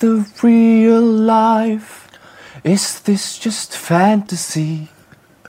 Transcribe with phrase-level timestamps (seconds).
[0.00, 2.08] The real life?
[2.64, 4.88] Is this just fantasy?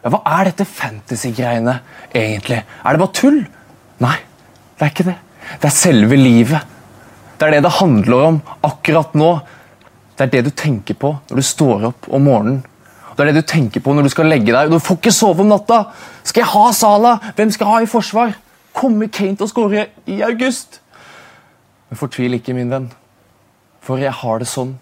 [0.03, 1.77] Ja, hva er dette fantasy-greiene
[2.11, 2.57] egentlig?
[2.59, 3.37] Er det bare tull?
[4.03, 4.17] Nei,
[4.75, 5.15] det er ikke det.
[5.61, 6.67] Det er selve livet.
[7.39, 9.31] Det er det det handler om akkurat nå.
[10.19, 12.61] Det er det du tenker på når du står opp om morgenen.
[13.15, 14.67] Det er det du tenker på når du skal legge deg.
[14.67, 15.85] Du får ikke sove om natta!
[16.27, 17.17] Skal jeg ha Sala?
[17.39, 18.35] Hvem skal jeg ha i forsvar?
[18.75, 20.81] Kommer Kane til å skåre i august?
[21.87, 22.91] Men fortvil ikke, min venn.
[23.81, 24.75] For jeg har det sånn.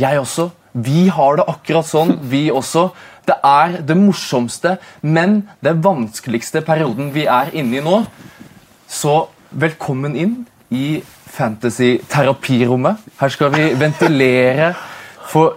[0.00, 0.50] Jeg også.
[0.76, 2.88] Vi har det akkurat sånn, vi også.
[3.26, 8.00] Det er det morsomste, men det vanskeligste perioden vi er inne i nå.
[8.86, 10.36] Så velkommen inn
[10.70, 11.00] i
[11.36, 13.02] fantasy-terapirommet.
[13.20, 14.72] Her skal vi ventilere
[15.26, 15.56] for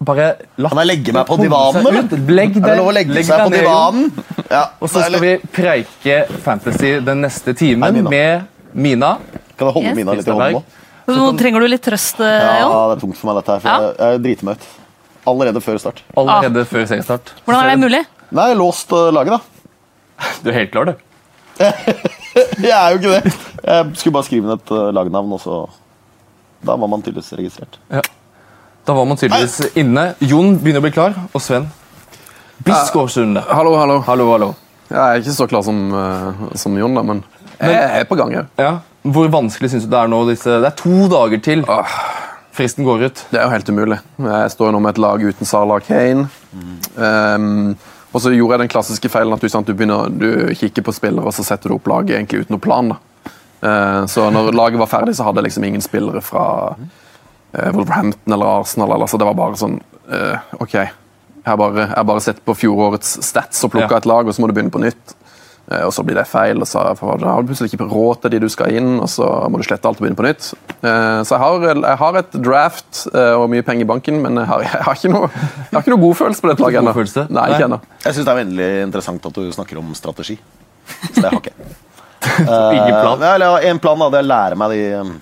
[0.00, 2.20] bare la Kan jeg legge meg på divanen, eller?
[2.32, 4.06] Legg Er det deg, lov å legge legg seg deg på divanen?
[4.48, 4.62] Ja.
[4.80, 8.10] Og så skal vi preike fantasy den neste timen Hei, Mina.
[8.14, 9.10] med Mina.
[9.58, 9.98] Kan jeg holde Yes.
[10.00, 10.62] Mina litt i hånden
[11.06, 11.14] nå?
[11.30, 11.40] kan...
[11.40, 12.28] trenger du litt trøst, Jon.
[12.28, 13.64] Ja, det er tungt for meg, dette her.
[13.64, 13.88] For Ja.
[13.88, 14.68] jeg, jeg driter meg ut.
[15.30, 16.02] Allerede før start.
[16.16, 17.34] Allerede før seriestart.
[17.44, 18.02] Hvordan er det mulig?
[18.30, 19.40] Nei, låst uh, laget, da.
[20.44, 20.94] Du er helt klar, du.
[22.62, 23.34] Jeg er jo ikke det.
[23.64, 25.58] Jeg skulle bare skrive ned et uh, lagnavn, og så
[26.64, 27.78] Da var man tydeligvis registrert.
[27.90, 30.14] Da var man tydeligvis inne.
[30.20, 31.68] Jon begynner å bli klar, og Sven
[32.64, 33.42] Biskårsunde.
[33.48, 34.00] Hallo, hallo.
[34.04, 34.50] Hallo, hallo.
[34.90, 37.22] Jeg er ikke så klar som, uh, som Jon, da, men
[37.60, 38.32] jeg er på gang.
[38.34, 38.44] Ja.
[38.60, 38.72] Ja.
[39.02, 40.24] Hvor vanskelig syns du det er nå?
[40.28, 41.64] Disse, det er to dager til
[42.52, 43.22] fristen går ut.
[43.30, 43.96] Det er jo helt umulig.
[44.20, 46.26] Jeg står nå med et lag uten Salah Kane.
[46.52, 46.74] Mm.
[46.96, 47.76] Um,
[48.10, 50.92] og så gjorde jeg den klassiske feilen at du, sant, du, begynner, du kikker på
[50.92, 52.90] spillere og så setter du opp laget egentlig uten noen plan.
[53.60, 56.44] Eh, så når laget var ferdig, så hadde jeg liksom ingen spillere fra
[56.74, 58.96] uh, Wolverhampton eller Arsenal.
[58.96, 59.78] Eller, så det var bare sånn
[60.10, 60.74] uh, OK.
[60.74, 64.02] Jeg har bare, jeg bare sett på fjorårets stats og plukka Ja.
[64.02, 65.14] et lag, og så må du begynne på nytt.
[65.70, 68.40] Eh, og så blir det feil, og så har du plutselig ikke råd til de
[68.42, 70.48] du skal inn, og så må du slette alt og begynne på nytt.
[70.80, 74.40] Eh, så jeg har, jeg har et draft eh, og mye penger i banken, men
[74.42, 76.82] jeg har, jeg har, ikke, noe, jeg har ikke noe god følelse på dette laget
[76.82, 77.36] ennå.
[77.36, 77.78] Nei, ikke ennå.
[78.02, 80.36] Jeg syns det er veldig interessant at du snakker om strategi.
[81.04, 81.76] Så det har ikke jeg.
[82.50, 83.22] Ingen plan.
[83.22, 84.08] Ja, en plan, da.
[84.12, 85.12] Det er å lære meg de um,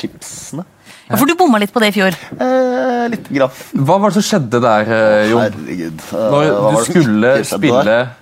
[0.00, 0.66] tipsene.
[1.06, 2.16] Ja, for du bomma litt på det i fjor.
[2.34, 3.54] Eh, litt grann.
[3.78, 4.92] Hva var det som skjedde der,
[5.30, 5.44] Jon?
[5.44, 6.04] Herregud.
[6.10, 8.12] Når du skulle spille der?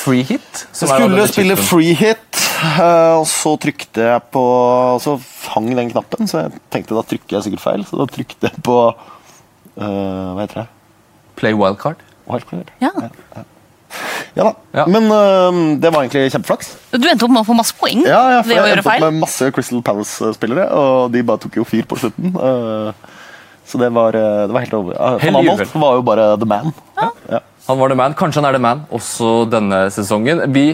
[0.00, 0.64] Free hit?
[0.72, 2.40] som Jeg skulle spille free hit,
[2.72, 5.16] eh, og så trykte jeg på Og så
[5.52, 7.86] hang den knappen, så jeg tenkte da trykker jeg sikkert feil.
[7.88, 10.68] Så da trykte jeg på uh, Hva heter det?
[11.40, 12.02] Play wildcard.
[12.28, 12.70] Wildcard.
[12.82, 12.92] Ja.
[14.36, 14.52] Ja da.
[14.76, 14.84] Ja.
[14.86, 16.74] Men uh, det var egentlig kjempeflaks.
[16.94, 19.22] Du endte opp med å få masse poeng Ja, ja, for jeg endte opp med
[19.24, 22.36] masse Crystal Palace-spillere, og de bare tok jo fyr på slutten.
[22.36, 23.16] eh,
[23.70, 24.96] så det var, eh, det var helt over.
[24.96, 26.72] Ja, Van Anholt var jo bare the man.
[27.30, 27.40] Ja.
[27.68, 28.16] Han var the man.
[28.18, 30.42] Kanskje han er the man også denne sesongen.
[30.52, 30.66] Vi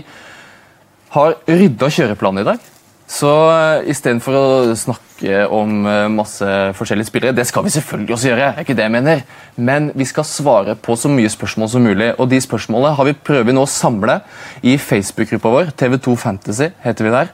[1.17, 2.73] har rydda kjøreplanen i dag.
[3.07, 6.45] Så uh, istedenfor å snakke om eh, masse
[6.77, 9.23] forskjellige spillere Det skal vi selvfølgelig også gjøre, det er ikke det jeg mener.
[9.57, 12.11] Men vi skal svare på så mye spørsmål som mulig.
[12.21, 14.19] Og de spørsmålene har vi prøver nå å samle
[14.61, 15.71] i Facebook-gruppa vår.
[15.79, 17.33] TV2 Fantasy heter vi der.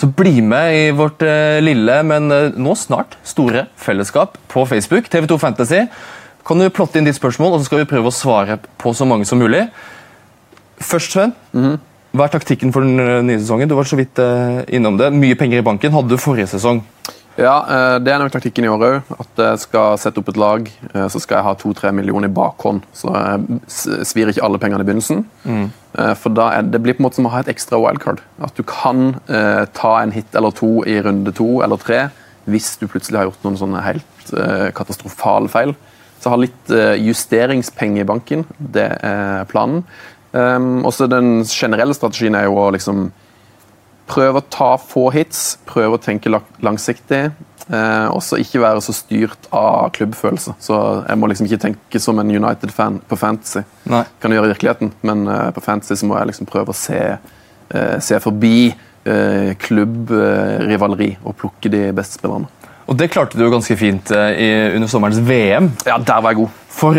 [0.00, 5.10] Så bli med i vårt eh, lille, men eh, nå snart store fellesskap på Facebook.
[5.12, 5.82] TV2 Fantasy.
[6.46, 9.04] Kan du plotte inn ditt spørsmål, og så skal vi prøve å svare på så
[9.04, 9.66] mange som mulig.
[10.80, 11.34] Først, Sven.
[12.10, 13.68] Hva er taktikken for den eh, nye sesongen?
[13.68, 15.12] Du var så vidt eh, innom det.
[15.12, 16.80] Mye penger i banken hadde du forrige sesong.
[17.38, 19.02] Ja, eh, Det er nok taktikken i år òg.
[19.18, 20.70] At jeg skal sette opp et lag.
[20.94, 22.82] eh, Så skal jeg ha to-tre millioner i bakhånd.
[22.92, 23.60] Så jeg
[24.04, 25.24] svir ikke alle pengene i begynnelsen.
[25.44, 25.70] Mm.
[26.16, 28.20] For da er det blir på en måte som å ha et ekstra wildcard.
[28.42, 32.10] At du kan eh, ta en hit eller to i runde to eller tre
[32.46, 35.74] hvis du plutselig har gjort noen sånne helt eh, katastrofale feil.
[36.20, 38.44] Så ha litt eh, justeringspenger i banken.
[38.58, 39.84] Det er planen.
[40.32, 43.08] Um, også den generelle strategien er jo å liksom
[44.10, 46.32] prøve å ta få hits, prøv å tenke
[46.64, 47.30] langsiktig.
[47.70, 50.56] Eh, også ikke være så styrt av klubbfølelse.
[50.58, 50.76] Så
[51.06, 53.62] Jeg må liksom ikke tenke som en United-fan på Fantasy.
[53.86, 54.02] Nei.
[54.20, 56.76] Kan jeg gjøre i virkeligheten, men eh, på Fantasy så må jeg liksom prøve å
[56.76, 57.00] se,
[57.70, 58.72] eh, se forbi
[59.04, 62.50] eh, klubbrivaleri og plukke de beste spillerne.
[62.90, 65.70] Og det klarte du jo ganske fint eh, i, under sommerens VM.
[65.86, 66.60] Ja, der var jeg god.
[66.74, 66.98] For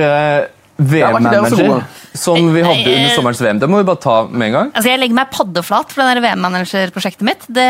[0.82, 4.54] eh, VM-manager som vi hadde under sommerens VM, det må vi bare ta med en
[4.58, 4.72] gang.
[4.76, 7.46] Altså, Jeg legger meg paddeflat for det VM-manager-prosjektet mitt.
[7.48, 7.68] Det,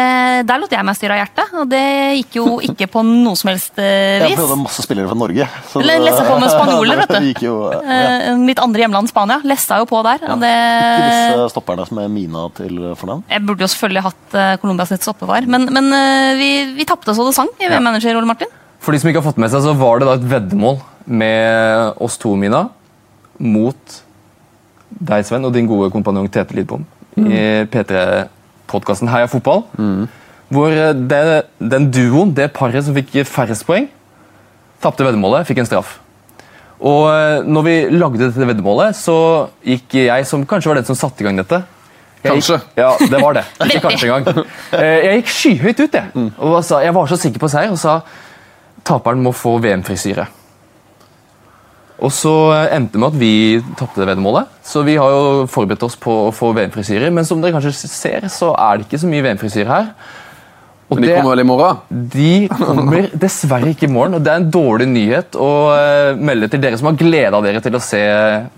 [0.49, 1.81] der lot jeg meg styre av hjertet, og det
[2.17, 4.23] gikk jo ikke på noe som helst vis.
[4.31, 5.45] Jeg prøvde masse spillere fra Norge.
[5.69, 7.45] så Le- lessa på med spanjoler, vet du.
[7.45, 7.81] Jo, ja.
[7.85, 10.25] Eh, mitt andre hjemland, Spania, lessa jo på der.
[10.33, 13.21] Og det, Ikke disse stopperne som er Mina til fornavn.
[13.29, 17.29] jeg burde jo selvfølgelig hatt Colombias nytt stoppevar, men, men eh, vi, vi tapte så
[17.29, 18.49] det sang i VM-manager, Ole Martin.
[18.81, 22.01] For de som ikke har fått med seg, så var det da et veddemål med
[22.01, 22.65] oss to, Mina,
[23.41, 23.97] mot
[25.01, 26.83] deg, Sven, og din gode kompanjong Tete Lidbom
[27.17, 29.65] i P3-podkasten Heia fotball.
[30.51, 31.21] Hvor eh, det,
[31.59, 33.89] den duoen, det paret som fikk færrest poeng,
[34.81, 35.91] Tapte veddemålet, fikk en straff.
[36.81, 39.15] Og eh, når vi lagde dette veddemålet, så
[39.61, 41.61] gikk jeg, som kanskje var den som satte i gang dette
[42.21, 42.57] jeg Kanskje.
[42.61, 43.43] Gikk, ja, det var det.
[43.65, 44.43] Ikke kanskje engang.
[44.77, 46.25] Eh, Jeg gikk skyhøyt ut, jeg.
[46.37, 47.95] Og sa, jeg var så sikker på seier og sa
[48.85, 50.27] taperen må få VM-frisyre.
[52.01, 53.33] Og så eh, endte det med at vi
[53.77, 54.49] tapte veddemålet.
[54.65, 58.25] Så vi har jo forberedt oss på å få VM-frisyrer, men som dere kanskje ser,
[58.33, 59.91] så er det ikke så mye VM-frisyrer her.
[60.91, 61.77] Og Men de det- kommer vel i morgen?
[62.11, 66.49] de kommer dessverre ikke i morgen, og det er en dårlig nyhet å eh, melde
[66.51, 68.01] til dere som har gleda dere til å se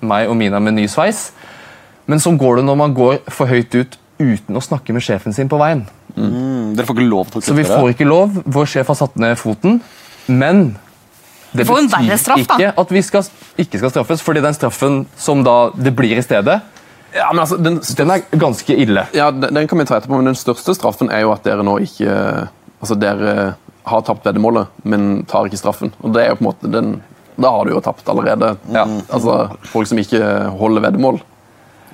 [0.01, 1.28] meg og Mina med ny sveis.
[2.07, 5.34] Men sånn går det når man går for høyt ut uten å snakke med sjefen
[5.36, 5.84] sin på veien.
[6.16, 8.40] Mm, dere får ikke lov til å Så vi får ikke lov.
[8.45, 9.81] Vår sjef har satt ned foten,
[10.28, 10.75] men
[11.54, 12.58] det betyr en verre straff, da.
[12.60, 13.26] ikke at vi skal,
[13.64, 16.62] ikke skal straffes, fordi den straffen som da det blir i stedet,
[17.14, 19.04] Ja, men altså, den, den er ganske ille.
[19.14, 21.64] ja, den den kan vi ta etterpå, men den største straffen er jo at dere
[21.64, 22.16] nå ikke
[22.84, 23.54] Altså, dere
[23.88, 25.94] har tapt veddemålet, men tar ikke straffen.
[26.04, 26.90] Og det er jo på en måte den
[27.38, 28.58] Da har du jo tapt allerede.
[28.74, 28.84] Ja.
[29.14, 30.20] Altså, Folk som ikke
[30.60, 31.22] holder veddemål,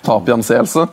[0.04, 0.88] taper i anseelse.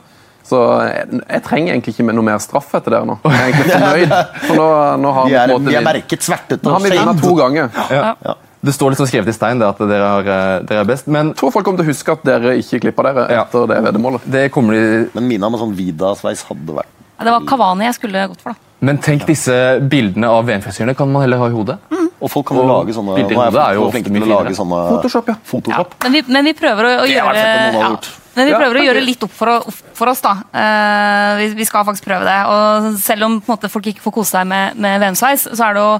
[0.47, 3.17] Så jeg, jeg trenger egentlig ikke noe mer straff etter dere nå.
[3.25, 4.13] Jeg er egentlig fornøyd.
[4.47, 4.67] For nå,
[5.03, 7.23] nå har Vi er, på en måte vi er merket svertete Nå har vi vunnet
[7.25, 7.81] to ganger.
[7.91, 8.13] Ja.
[8.23, 8.35] Ja.
[8.67, 11.31] Det står liksom skrevet i stein det at dere, har, eh, dere er best, men
[11.31, 13.45] Jeg tror folk kommer til å huske at dere ikke klippa dere Ja.
[13.45, 14.27] etter det veddemålet.
[14.27, 16.91] det kommer de Men Mina med sånn Vida-sveis hadde vært
[17.23, 18.57] Det var Kavani jeg skulle gått for, da.
[18.81, 19.55] Men tenk disse
[19.89, 21.79] bildene av VM-frisyrene kan man heller ha i hodet.
[22.21, 23.95] Og folk kan jo Og lage sånne bilder i Nå er hodet er jo ofte
[23.97, 24.61] flinke mye til å lage finere.
[24.61, 25.37] sånne Photoshop, ja.
[25.45, 25.95] Photoshop.
[26.03, 27.45] Men vi, men vi prøver å, å gjøre
[27.77, 27.91] ja.
[28.37, 30.35] Men vi prøver å gjøre litt opp for, å, opp for oss, da.
[30.53, 32.37] Uh, vi, vi skal faktisk prøve det.
[32.53, 35.71] Og selv om på en måte, folk ikke får kose seg med, med VM-sveis, så
[35.71, 35.95] er det å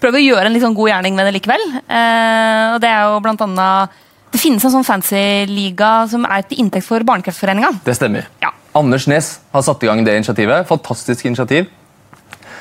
[0.00, 1.66] prøve å gjøre en litt sånn god gjerning med det likevel.
[1.80, 3.98] Eh, og det er jo blant annet
[4.30, 5.20] Det finnes en sånn fancy
[5.50, 7.72] liga som er til inntekt for Barnekreftforeninga.
[7.82, 8.28] Det stemmer.
[8.42, 8.52] Ja.
[8.78, 10.68] Anders Nes har satt i gang det initiativet.
[10.68, 11.66] Fantastisk initiativ.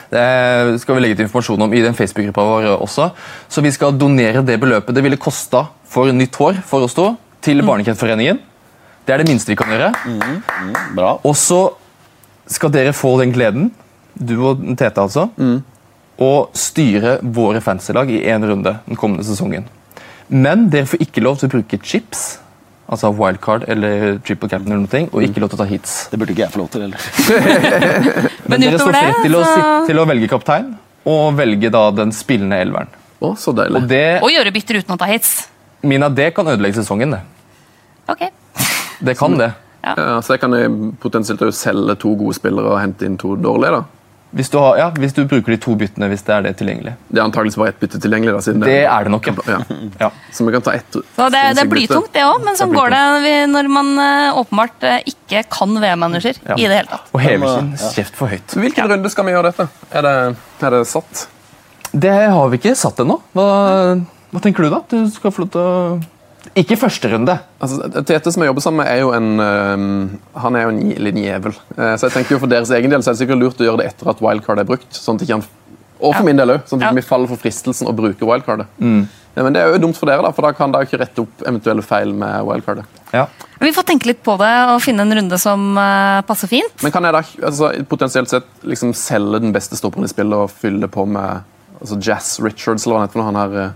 [0.09, 3.11] Det skal vi legge til informasjon om i den Facebook-gruppa vår også.
[3.45, 7.11] Så vi skal donere det beløpet det ville kosta for nytt hår for oss to,
[7.45, 8.41] til Barnekreftforeningen.
[9.05, 9.91] Det er det minste vi kan gjøre.
[10.97, 11.19] Bra.
[11.21, 11.67] Og så
[12.49, 13.69] skal dere få den gleden,
[14.17, 15.29] du og Tete altså,
[16.19, 19.65] å styre våre fanselag i én runde den kommende sesongen.
[20.29, 22.39] Men dere får ikke lov til å bruke chips,
[22.89, 25.93] altså wildcard eller triple captain, eller noe, og ikke lov til å ta hits.
[26.11, 26.99] Det burde ikke jeg få lov til heller.
[28.49, 30.73] Men, dere står fritt til, å, så- til å velge kaptein
[31.09, 32.91] og velge da den spillende elveren.
[33.19, 33.79] Å, så deilig.
[33.81, 35.31] Og det, Og gjøre bytter uten å ta hits.
[35.87, 37.15] Mina, det kan ødelegge sesongen.
[37.15, 37.21] Det,
[38.11, 38.21] Ok.
[39.07, 39.51] det kan det.
[39.83, 40.53] Ja, så jeg kan
[40.99, 43.71] potensielt selge to gode spillere og hente inn to dårlige.
[43.79, 43.83] da.
[44.29, 46.91] Hvis du, har, ja, hvis du bruker de to byttene hvis det er det tilgjengelig.
[47.09, 48.35] Det er antakeligvis bare ett bytte tilgjengelig.
[48.35, 49.57] da, siden Det er det nok, ja.
[50.03, 50.09] ja.
[50.31, 50.99] Så vi kan ta ett.
[51.15, 54.85] Så det, det er blytungt, det òg, men sånn går det når man eh, åpenbart
[54.85, 56.59] eh, ikke kan VM-manager Ja.
[56.61, 57.09] i det hele tatt.
[57.15, 58.53] Og hever sin kjeft for høyt.
[58.53, 59.67] Hvilken runde skal vi gjøre dette?
[59.97, 60.13] Er det,
[60.61, 61.25] er det satt?
[61.89, 63.17] Det har vi ikke satt ennå.
[63.33, 63.49] Hva,
[64.29, 64.83] hva tenker du, da?
[64.93, 65.99] Du skal få lov til å
[66.55, 67.35] Ikke første runde.
[67.61, 70.79] Altså, Tete som jeg jobber sammen med, er jo en øhm, han er jo en
[71.03, 71.55] liten jævel.
[71.77, 73.67] Eh, så jeg tenker jo For deres egen del så er det sikkert lurt å
[73.67, 74.89] gjøre det etter at wildcard er brukt.
[74.95, 75.43] sånn at ikke han,
[75.99, 76.25] Og for Ja.
[76.25, 76.91] min del òg, sånn at Ja.
[76.95, 78.67] vi faller for fristelsen å bruke wildcardet.
[78.79, 79.07] Mm.
[79.35, 81.21] Ja, men det er jo dumt for dere, da, for da kan dere ikke rette
[81.21, 82.85] opp eventuelle feil med wildcardet.
[83.13, 83.27] Ja.
[83.59, 86.81] Vi får tenke litt på det og finne en runde som uh, passer fint.
[86.81, 90.49] Men kan jeg da altså, potensielt sett liksom selge den beste stopperen i spillet og
[90.49, 91.43] fylle på med
[91.81, 93.23] altså, Jazz Richards, eller hva han heter?
[93.23, 93.71] Han her, eh,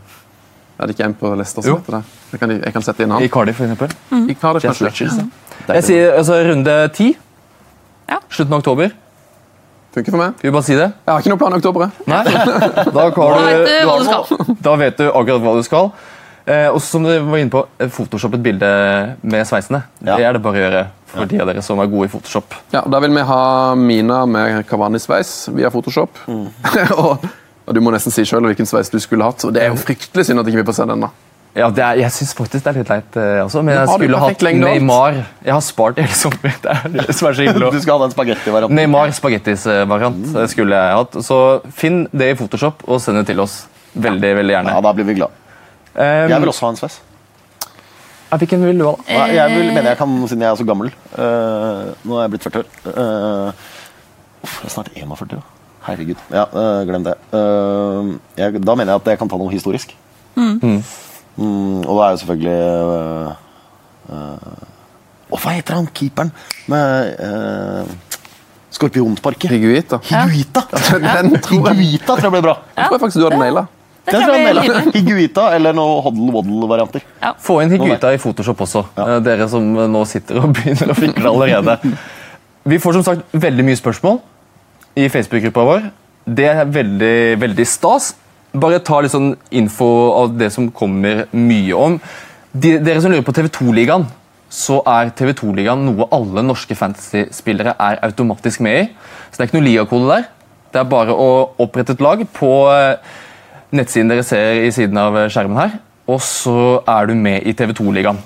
[0.79, 2.01] er det ikke en på Leicester som heter det?
[2.33, 3.23] Jeg kan, jeg kan sette inn han.
[3.23, 3.93] I Cardiff, for eksempel.
[4.29, 4.81] I Cardiff, Jeff.
[4.81, 5.19] Richards.
[5.19, 5.75] Deilig.
[5.77, 7.11] Jeg sier altså, runde ti.
[8.09, 8.19] Ja.
[8.29, 8.95] Slutten av oktober.
[9.93, 10.33] Funker for meg.
[10.39, 10.89] Skal vi bare si det?
[11.05, 11.93] Jeg har ikke noe plan i oktober.
[12.09, 12.23] Nei?
[12.25, 15.91] Da, du du da vet du akkurat hva du skal.
[16.43, 18.69] Eh, og som du var inne på, eh, Photoshop et bilde
[19.21, 19.83] med sveisene.
[20.01, 20.17] Ja.
[20.17, 20.81] Det er det bare å gjøre
[21.13, 22.57] for de av dere som er gode i Photoshop.
[22.73, 26.17] Ja, Da vil vi ha Mina med Kavani-sveis via Photoshop.
[26.97, 27.23] og,
[27.67, 29.43] og Du må nesten si sjøl hvilken sveis du skulle hatt.
[29.47, 31.05] Og Det er jo fryktelig synd at ikke vi får se den.
[31.07, 31.09] da.
[31.55, 34.17] Ja, det er, Jeg syns faktisk det er litt leit, uh, også, men jeg skulle
[34.23, 34.41] hatt.
[34.57, 35.19] Neymar.
[35.45, 36.55] Jeg har spart hele sommeren.
[36.63, 37.69] Det er det som er så hyggelig.
[37.75, 38.75] Du skal ha den spagettivarianten.
[38.79, 41.19] Neymar spagettis-variant eh, skulle jeg hatt.
[41.27, 41.37] Så
[41.77, 43.59] finn det i Photoshop og send det til oss.
[43.93, 44.73] Veldig, veldig gjerne.
[44.73, 45.29] Ja, da blir vi glad.
[45.93, 46.97] Um, Jeg vil også ha en sveis.
[48.31, 48.95] ja, Hvilken vil du ha?
[49.05, 49.25] da?
[49.29, 50.89] Jeg vil, mener jeg kan, siden jeg er så gammel.
[51.13, 52.71] uh, nå er jeg blitt 40 år.
[52.89, 53.67] Uh,
[54.41, 55.35] uff, jeg er snart 41.
[55.37, 55.43] da.
[55.83, 56.19] Herregud.
[56.31, 57.15] Ja, eh, glem det.
[57.35, 59.95] Eh, jeg, da mener jeg at jeg kan ta noe historisk.
[60.33, 60.79] Mm,
[61.85, 62.53] og da er jo selvfølgelig
[64.09, 64.15] Å,
[65.33, 66.29] uh, hva heter han keeperen
[66.69, 67.89] med uh,
[68.73, 69.49] Skorpionparket?
[69.53, 69.99] Higuita.
[70.05, 70.65] Higuita!
[71.01, 72.57] Den tror jeg, Higuita tror jeg ble bra.
[72.73, 73.65] jeg tror jeg faktisk du hadde naila.
[74.03, 74.93] Det tror jeg nydelig.
[74.97, 77.05] Higuita eller noe hoddle-waddle-varianter.
[77.41, 79.19] Få inn Higuita i Photoshop også, ja.
[79.23, 81.77] dere som eh, nå sitter og begynner å fikle allerede.
[82.67, 84.19] Vi får som sagt veldig mye spørsmål
[84.95, 85.87] i Facebook-gruppa vår.
[86.23, 88.13] Det er veldig, veldig stas.
[88.53, 91.95] bare ta litt sånn info av det som kommer mye om.
[92.53, 94.05] De, dere som lurer på TV2-ligaen,
[94.53, 98.83] så er TV2-ligaen noe alle norske fantasy-spillere er automatisk med i.
[99.31, 100.27] Så det er ikke noe ligakode der.
[100.73, 101.29] Det er bare å
[101.65, 103.17] opprette et lag på eh,
[103.73, 105.73] nettsiden dere ser i siden av skjermen her,
[106.05, 108.21] og så er du med i TV2-ligaen.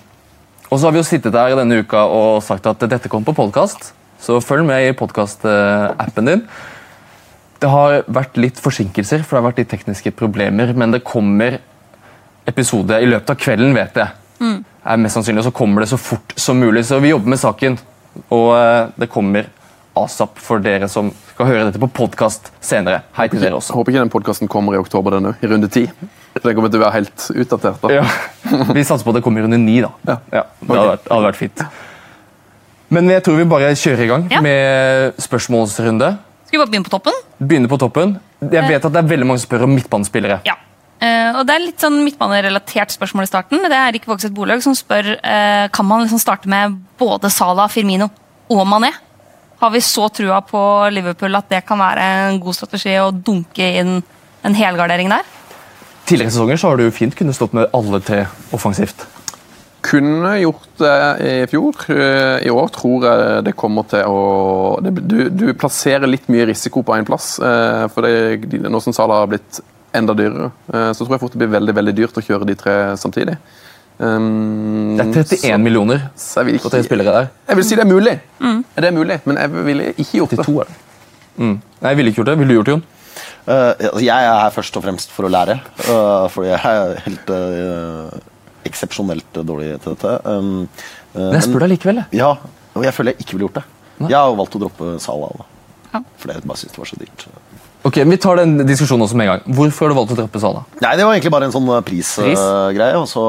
[0.68, 3.38] Og så har vi jo sittet her denne uka og sagt at dette kommer på
[3.40, 6.44] podkast, så følg med i podkast-appen din.
[7.62, 11.60] Det har vært litt forsinkelser, for det har vært litt tekniske problemer, men det kommer
[12.48, 14.58] episode i løpet av kvelden, vet jeg.
[14.88, 16.86] Er mest sannsynlig, og Så kommer det så fort som mulig.
[16.86, 17.80] Så vi jobber med saken,
[18.30, 19.50] og eh, det kommer
[19.98, 23.02] asap for dere som skal høre dette på podkast senere.
[23.18, 23.74] Hei til dere også.
[23.74, 25.34] håper ikke den podkasten kommer i oktober, denne.
[25.42, 25.88] I runde ti.
[26.38, 27.82] Den kommer til å være helt utdatert.
[27.82, 28.00] da.
[28.00, 28.06] Ja.
[28.78, 29.92] Vi satser på at det kommer i runde ni, da.
[30.06, 30.20] Ja.
[30.30, 31.66] det hadde vært, hadde vært fint.
[32.90, 34.42] Men jeg tror vi bare kjører i gang Ja.
[34.42, 36.18] med spørsmålsrunde.
[36.48, 37.14] Skal vi bare begynne på toppen?
[37.40, 38.20] Begynne på toppen.
[38.40, 40.40] Jeg vet at det er veldig mange som spør om midtbanespillere.
[40.46, 40.56] Ja.
[40.98, 43.60] Uh, og Det er litt sånn midtbanerelatert spørsmål i starten.
[43.62, 47.70] Det er Erik Vågseth Bolaug som spør uh, kan man liksom starte med både Salah,
[47.70, 48.10] Firmino
[48.50, 48.94] og Mané.
[49.60, 53.68] Har vi så trua på Liverpool at det kan være en god strategi å dunke
[53.82, 54.04] inn
[54.46, 55.26] en helgardering der?
[56.08, 58.26] Tidligere sesonger så har du fint kunnet stått med alle tre
[58.56, 59.06] offensivt.
[59.86, 61.78] Kunne gjort det i fjor.
[61.94, 64.18] Eh, I år tror jeg det kommer til å
[64.84, 67.38] det, du, du plasserer litt mye risiko på én plass.
[67.40, 69.62] eh, For det, nå som Sala har blitt
[69.96, 72.58] enda dyrere, eh, så tror jeg fort det blir veldig veldig dyrt å kjøre de
[72.60, 73.38] tre samtidig.
[73.98, 77.32] Um, Det er 31 millioner så jeg vil på tre spillere der.
[77.50, 78.20] Jeg vil si det er mulig.
[78.78, 80.46] Det er mulig, Men jeg ville ikke gjort det.
[80.46, 80.78] 82 er det.
[81.38, 81.56] Mm.
[81.82, 82.38] Nei, jeg ville ikke gjort det.
[82.42, 82.86] Ville du gjort det, Jon?
[83.48, 85.56] Eh, altså, jeg er her først og fremst for å lære,
[85.88, 88.18] uh, fordi jeg er helt uh,
[88.68, 90.14] eksepsjonelt dårlig til dette.
[90.28, 90.68] Um,
[91.16, 92.04] uh, Men jeg spør deg likevel.
[92.04, 92.22] jeg.
[92.22, 92.32] Ja,
[92.78, 93.66] og jeg føler jeg ikke ville gjort det.
[94.06, 95.54] Jeg har valgt å droppe Salah, da.
[95.94, 96.02] Ja.
[96.20, 97.28] fordi jeg bare syntes det var så dyrt.
[97.88, 99.56] Ok, Vi tar den diskusjonen også med en gang.
[99.58, 100.66] Hvorfor har du valgt å droppe Salah?
[100.84, 102.34] Nei, det var egentlig bare en sånn prisgreie.
[102.34, 102.44] Pris?
[102.44, 103.24] prisgreie, og så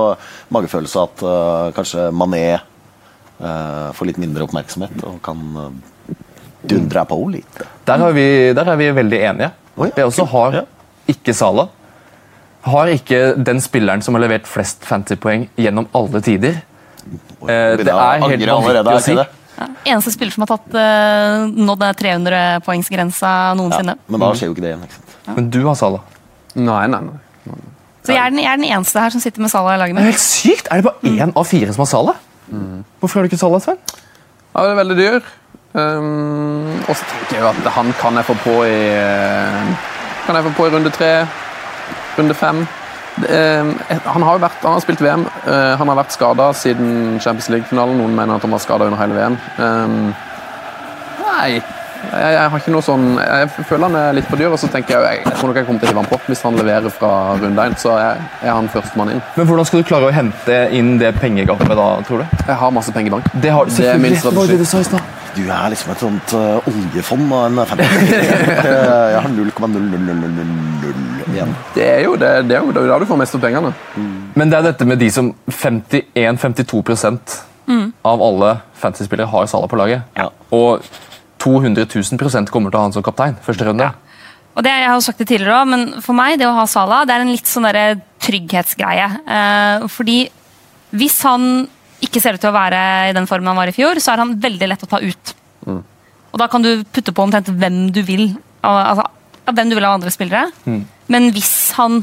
[0.54, 5.70] magefølelse at uh, kanskje Mané uh, får litt mindre oppmerksomhet og kan uh,
[6.68, 7.62] dundre på litt.
[7.86, 8.26] Der, har vi,
[8.58, 9.52] der er vi veldig enige.
[9.78, 10.64] Oi, Jeg også har ja.
[11.14, 11.70] ikke Salah.
[12.66, 16.58] Har ikke den spilleren som har levert flest fantasypoeng gjennom alle tider.
[16.58, 19.16] Eh, det er helt vanvittig å si.
[19.18, 19.68] Ja.
[19.88, 23.96] Eneste spiller som har tatt uh, nådd 300-poengsgrensa noensinne.
[24.06, 24.84] Men da skjer jo ikke det igjen.
[24.86, 25.16] ikke sant?
[25.34, 26.04] Men du har Salah.
[26.58, 27.56] Nei, nei, nei.
[28.06, 29.98] Så jeg er, den, jeg er den eneste her som sitter med Salah i laget
[29.98, 30.70] Det er helt sykt!
[30.72, 32.22] Er det bare én av fire som har Salah?
[33.00, 33.80] Hvorfor har du ikke Salah, Sven?
[34.54, 35.18] Ja, det er veldig dyr.
[35.74, 39.90] Um, og så tenker jeg jo at han kan jeg få på i eh,
[40.24, 41.10] Kan jeg få på i runde tre,
[42.18, 42.66] runde fem.
[43.18, 43.72] Um,
[44.04, 45.24] han har vært, han har spilt VM.
[45.46, 47.98] eh, han har vært skada siden Champions League-finalen.
[47.98, 49.38] Noen mener at han var skada under hele VM.
[49.58, 50.14] Um,
[51.24, 51.58] nei,
[51.98, 54.68] jeg, jeg har ikke noe sånn Jeg føler han er litt på dyr, og så
[54.70, 56.58] tenker jeg jeg, jeg tror nok jeg kommer til å hive han på hvis han
[56.60, 57.74] leverer fra runde én.
[57.82, 59.22] Så jeg, jeg er han førstemann inn.
[59.34, 62.36] Men Hvordan skal du klare å hente inn det pengegapet da, tror du?
[62.46, 63.32] Jeg har masse penger i bank.
[63.34, 65.17] Det har du Det er min selvfølgelig.
[65.38, 68.06] Du er liksom et sånt uh, oljefond av en fantasy.
[69.14, 71.52] jeg har 0,00000 igjen.
[71.76, 73.70] Det er jo det, det er jo da du får mest av pengene.
[74.34, 76.82] Men det er dette med de som 51-52
[77.68, 77.86] mm.
[78.08, 80.10] av alle fantasyspillere har Sala på laget.
[80.18, 80.28] Ja.
[80.54, 80.84] Og
[81.38, 83.92] 200 000 kommer til å ha han som kaptein første runde.
[84.58, 86.66] Og det, jeg har jo sagt det tidligere også, men For meg det å ha
[86.66, 89.08] Sala, det er en litt sånn der trygghetsgreie.
[89.22, 90.24] Eh, fordi
[90.98, 91.68] hvis han
[92.04, 94.22] ikke ser ut til å være i den formen han var i fjor, så er
[94.22, 95.34] han veldig lett å ta ut.
[96.32, 98.28] Og Da kan du putte på omtrent hvem du vil
[98.62, 99.08] altså,
[99.48, 100.50] hvem du vil av andre spillere.
[101.08, 102.02] Men hvis han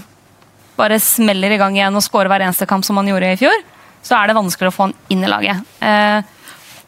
[0.75, 3.61] bare smeller i gang igjen og scorer hver eneste kamp som han gjorde i fjor,
[4.05, 5.61] så er det vanskeligere å få han inn i laget.
[5.79, 6.21] Eh,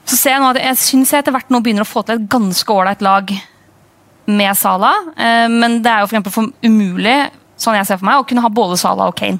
[0.08, 2.18] så ser Jeg nå at jeg syns jeg etter hvert nå begynner å få til
[2.18, 3.32] et ganske ålreit lag
[4.28, 8.20] med Salah, eh, men det er jo for for umulig sånn jeg ser for meg,
[8.20, 9.40] å kunne ha både Salah og Kane.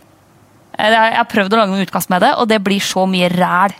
[0.78, 3.30] Eh, Jeg har prøvd å lage noen utkast med det, og det blir så mye
[3.34, 3.74] ræl.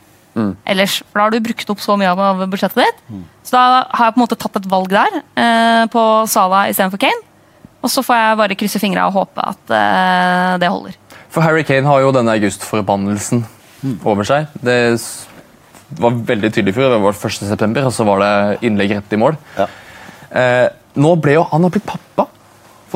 [0.70, 3.00] Ellers, for Da har du brukt opp så mye av- budsjettet ditt.
[3.44, 7.00] Så da har jeg på en måte tatt et valg der, eh, på Salah istedenfor
[7.00, 7.24] Kane.
[7.84, 10.94] Og så får jeg bare krysse fingra og håpe at eh, det holder.
[11.30, 13.46] For Harry Kane har jo denne augustforbannelsen
[14.06, 14.48] over seg.
[14.62, 15.00] Det
[15.98, 16.94] var veldig tydelig før.
[16.94, 17.48] Det var 1.
[17.50, 19.38] september, og så var det innlegg rett i mål.
[19.58, 19.68] Ja.
[20.32, 22.28] Eh, nå ble jo Han har blitt pappa.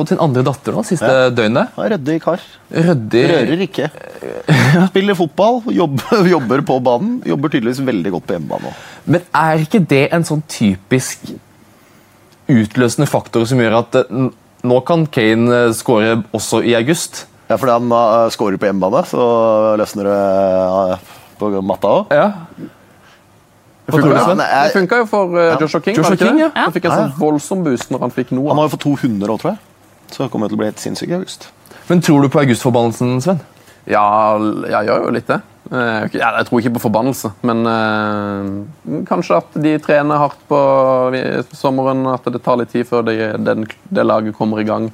[0.02, 1.30] Fått sin andre datter nå, siste Ja.
[1.30, 1.76] døgnet.
[1.78, 2.42] Ryddig kar.
[2.74, 3.22] Rødde...
[3.30, 3.86] Rører ikke.
[4.90, 7.20] Spiller fotball, jobber, jobber på banen.
[7.26, 8.80] Jobber tydeligvis veldig godt på hjemmebane òg.
[9.06, 11.30] Men er ikke det en sånn typisk
[12.50, 14.28] utløsende faktor som gjør at eh,
[14.66, 17.28] nå kan Kane eh, skåre også i august?
[17.46, 19.22] Ja, fordi han uh, scorer på hjemmebane, så
[19.78, 20.20] løsner det
[20.98, 22.14] uh, på matta òg.
[22.16, 22.30] Ja.
[23.82, 25.96] Det funka jo for eh, Joshua King.
[25.98, 26.50] Joshua King, ja.
[26.54, 28.48] Han fikk en sånn voldsom boost når han fikk noe.
[28.52, 29.60] Han har jo fått 200 òg, tror jeg.
[30.12, 31.48] Så det kommer til å bli helt sinnssykt i august.
[31.88, 33.40] Men tror du på augustforbannelsen, Sven?
[33.90, 34.04] Ja,
[34.68, 35.40] jeg gjør jo litt det.
[35.72, 40.58] Eh, ja, Jeg tror ikke på forbannelse, men eh, kanskje at de trener hardt på
[41.56, 42.04] sommeren.
[42.12, 44.90] At det tar litt tid før det, den, det laget kommer i gang.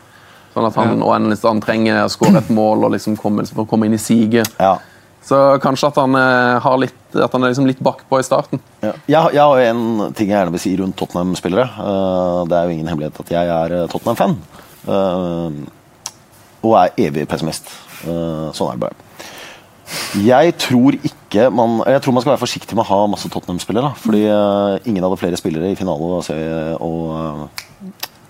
[0.54, 3.66] Sånn at han, og endelig han trenger å skåre et mål og liksom komme, for
[3.66, 4.54] å komme inn i siget.
[4.58, 4.76] Ja.
[5.28, 8.62] Så kanskje at han, eh, har litt, at han er liksom litt bakpå i starten.
[8.80, 8.94] Ja.
[9.06, 11.66] Jeg, har- jeg har en ting jeg gjerne vil si rundt Tottenham-spillere.
[11.68, 14.38] Eh, det er jo ingen hemmelighet at jeg er Tottenham-fan.
[14.88, 15.58] Eh,
[16.64, 17.70] og er evig pessimist.
[18.04, 19.04] Eh, sånn er det bare.
[20.20, 23.92] Jeg tror ikke man Jeg tror man skal være forsiktig med å ha masse Tottenham-spillere.
[24.00, 26.28] Fordi eh, ingen hadde flere spillere i finale og,
[26.84, 27.50] og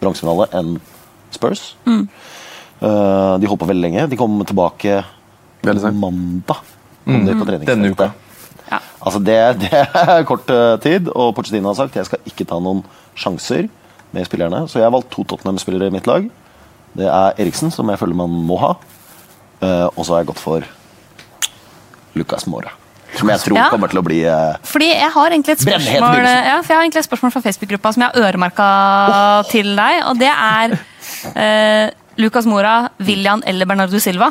[0.03, 0.77] bronsefinale enn
[1.35, 1.75] Spurs.
[1.87, 4.09] Eh, de holdt på veldig lenge.
[4.11, 5.03] De kom tilbake
[5.65, 6.65] mandag.
[7.05, 8.11] Kom de på Denne uka.
[8.69, 8.83] Ja.
[9.01, 10.51] Altså det, det er kort
[10.85, 12.83] tid, og Pochettino har sagt jeg skal ikke ta noen
[13.19, 13.71] sjanser
[14.13, 14.67] med spillerne.
[14.69, 16.29] Så jeg har valgt to Tottenham-spillere i mitt lag.
[16.99, 18.73] Det er Eriksen, som jeg føler man må ha.
[19.63, 20.67] Eh, og så har jeg gått for
[22.19, 22.73] Lucas Mora.
[23.19, 23.69] Som jeg tror Ja.
[23.73, 26.83] kommer til å bli eh, Fordi jeg har egentlig et spørsmål, ja, for jeg har
[26.85, 28.67] egentlig et spørsmål fra Facebook-gruppa som jeg har øremerka
[29.51, 30.03] til deg.
[30.11, 30.77] Og det er
[31.35, 34.29] eh, Lucas Mora, William eller Bernardo Silva.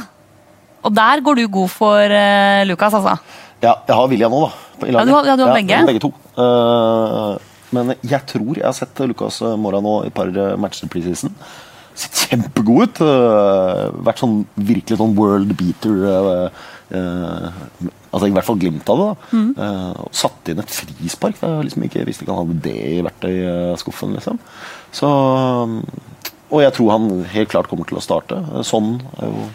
[0.85, 3.17] Og der går du god for eh, Lucas, altså.
[3.63, 4.87] Ja, jeg har William nå, da.
[4.87, 5.85] Ja, du har- ja, du har begge.
[5.87, 6.13] begge to.
[6.37, 7.37] Uh,
[7.73, 11.33] men jeg tror jeg har sett Lucas Mora nå i et par eh, matcher preseason.
[11.97, 12.99] Sett kjempegod ut.
[13.01, 15.95] eh, vært sånn virkelig sånn world beater.
[16.13, 16.49] eh,
[16.97, 17.47] eh,
[18.13, 19.07] altså I hvert fall glimt av det.
[19.07, 19.37] da.
[19.37, 20.09] Mm.
[20.13, 21.39] Satt inn et frispark.
[21.41, 24.13] da Jeg liksom ikke visste ikke han hadde det i verktøyskuffen.
[24.17, 24.37] liksom.
[24.93, 25.07] Så,
[26.51, 28.37] og jeg tror han helt klart kommer til å starte.
[28.67, 29.47] Sånn er jo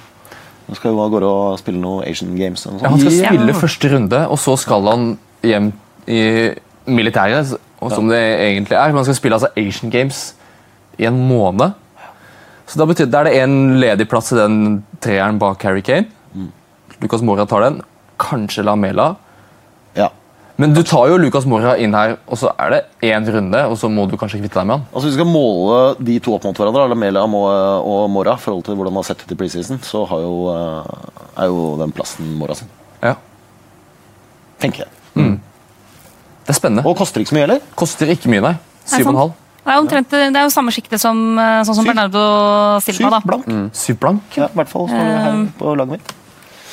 [0.68, 2.62] han skal jo av gårde og spille noe Asian Games.
[2.64, 3.28] Ja, han skal Ja.
[3.32, 5.72] spille første runde, og så skal han hjem
[6.06, 6.54] i
[6.86, 8.92] militæret, og som det egentlig er.
[8.94, 10.34] Man skal spille altså Asian Games
[10.98, 11.74] i en måned.
[12.66, 16.06] Så da betyr, Da er det en ledig plass i den treeren bak Harry Kane.
[17.02, 17.80] Lucas Mora tar den.
[18.22, 19.16] Kanskje Lamela.
[19.98, 20.10] Ja.
[20.56, 23.74] Men du tar jo Lucas Mora inn her, og så er det én runde, og
[23.80, 24.84] så må du kanskje kvitte deg med han.
[24.92, 28.44] Altså Hvis vi skal måle de to opp mot hverandre, Lamela og og Mora, i
[28.44, 31.76] forhold til hvordan de har sett ut i preseason, så har jo, eh, er jo
[31.80, 32.68] den plassen Mora sin.
[33.02, 33.16] Ja.
[34.60, 35.40] Tenker jeg.
[36.42, 36.86] Det er spennende.
[36.86, 37.60] Og koster ikke så mye heller.
[37.78, 38.52] Koster ikke mye, nei.
[38.52, 39.16] Nei, sant.
[39.16, 39.32] 7,5.
[39.62, 41.92] Det er, omtrent, det er jo samme sjiktet som, eh, sånn som Syv.
[41.92, 42.22] Bernardo
[42.82, 42.98] Silva.
[42.98, 43.20] Syv da.
[43.24, 43.46] blank.
[43.78, 44.22] Syv blank.
[44.36, 46.12] Ja, I hvert fall står det her på laget mitt.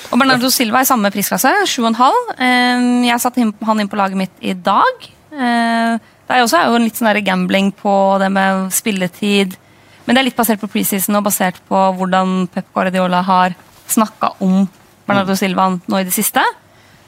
[0.10, 2.34] Og Bernardo Silva er i samme prisklasse, 7,5.
[2.40, 5.10] Eh, Jeg satte han inn på laget mitt i dag.
[5.32, 6.00] Eh,
[6.30, 9.56] Det er jo også en litt sånn gambling på det med spilletid.
[10.06, 13.56] Men det er litt basert på preseason og basert på hvordan Pep Guardiola har
[13.88, 14.68] snakka om
[15.08, 16.42] Bernardo Silva nå i det siste.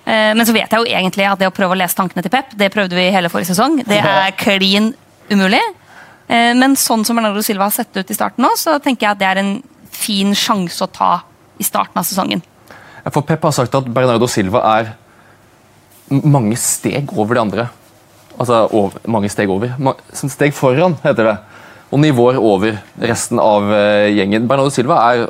[0.05, 2.31] Eh, Men så vet jeg jo egentlig at det å prøve å lese tankene til
[2.31, 3.83] Pep, det prøvde vi hele forrige sesong.
[3.85, 4.93] Det er klin
[5.31, 5.61] umulig.
[6.27, 9.11] Eh, Men sånn som Bernardo Silva har sett ut i starten nå, så tenker jeg
[9.15, 9.53] at det er en
[9.91, 11.21] fin sjanse å ta
[11.59, 12.41] i starten av sesongen.
[13.11, 14.93] For Pep har sagt at Bernardo Silva er
[16.11, 17.69] mange steg over de andre.
[18.39, 19.73] Altså over, mange steg over.
[20.13, 21.37] Som steg foran, heter det.
[21.91, 24.47] Og nivåer over resten av eh, gjengen.
[24.47, 25.25] Bernardo Silva er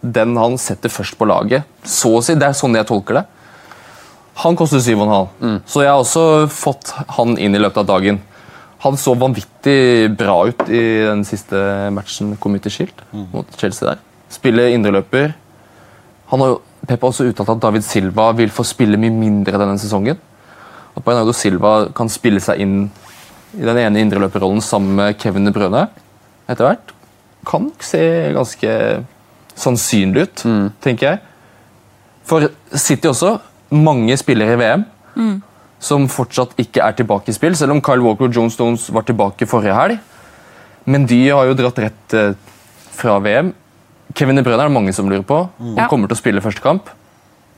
[0.00, 1.68] den han setter først på laget.
[1.84, 2.34] Så å si.
[2.34, 3.26] Det er sånn jeg tolker det.
[4.40, 8.20] Han koster 7,5, så jeg har også fått han inn i løpet av dagen.
[8.80, 11.58] Han så vanvittig bra ut i den siste
[11.92, 12.72] matchen kom Shield mm.
[12.72, 13.98] skilt mot Chelsea der.
[14.32, 15.34] Spiller indreløper.
[16.30, 19.60] Han har jo, Pep har også uttalt at David Silva vil få spille mye mindre
[19.60, 20.16] denne sesongen.
[20.96, 22.76] At Bernardo Silva kan spille seg inn
[23.58, 25.88] i den ene indreløperrollen sammen med Kevin De Brøne
[26.48, 26.94] etter hvert.
[27.46, 28.00] Kan nok se
[28.32, 28.72] ganske
[29.60, 30.46] sannsynlig ut,
[30.80, 31.22] tenker jeg.
[32.24, 33.36] For City også,
[33.70, 34.88] mange spillere i VM
[35.80, 39.06] som fortsatt ikke er tilbake i spill, selv om Kyle Walker og John Stones var
[39.08, 39.98] tilbake forrige helg.
[40.90, 42.32] Men de har jo dratt rett eh,
[42.96, 43.52] fra VM.
[44.14, 45.42] Kevin De Bruyne er det mange som lurer på.
[45.60, 45.88] Han Ja.
[45.88, 46.88] kommer til å spille første kamp.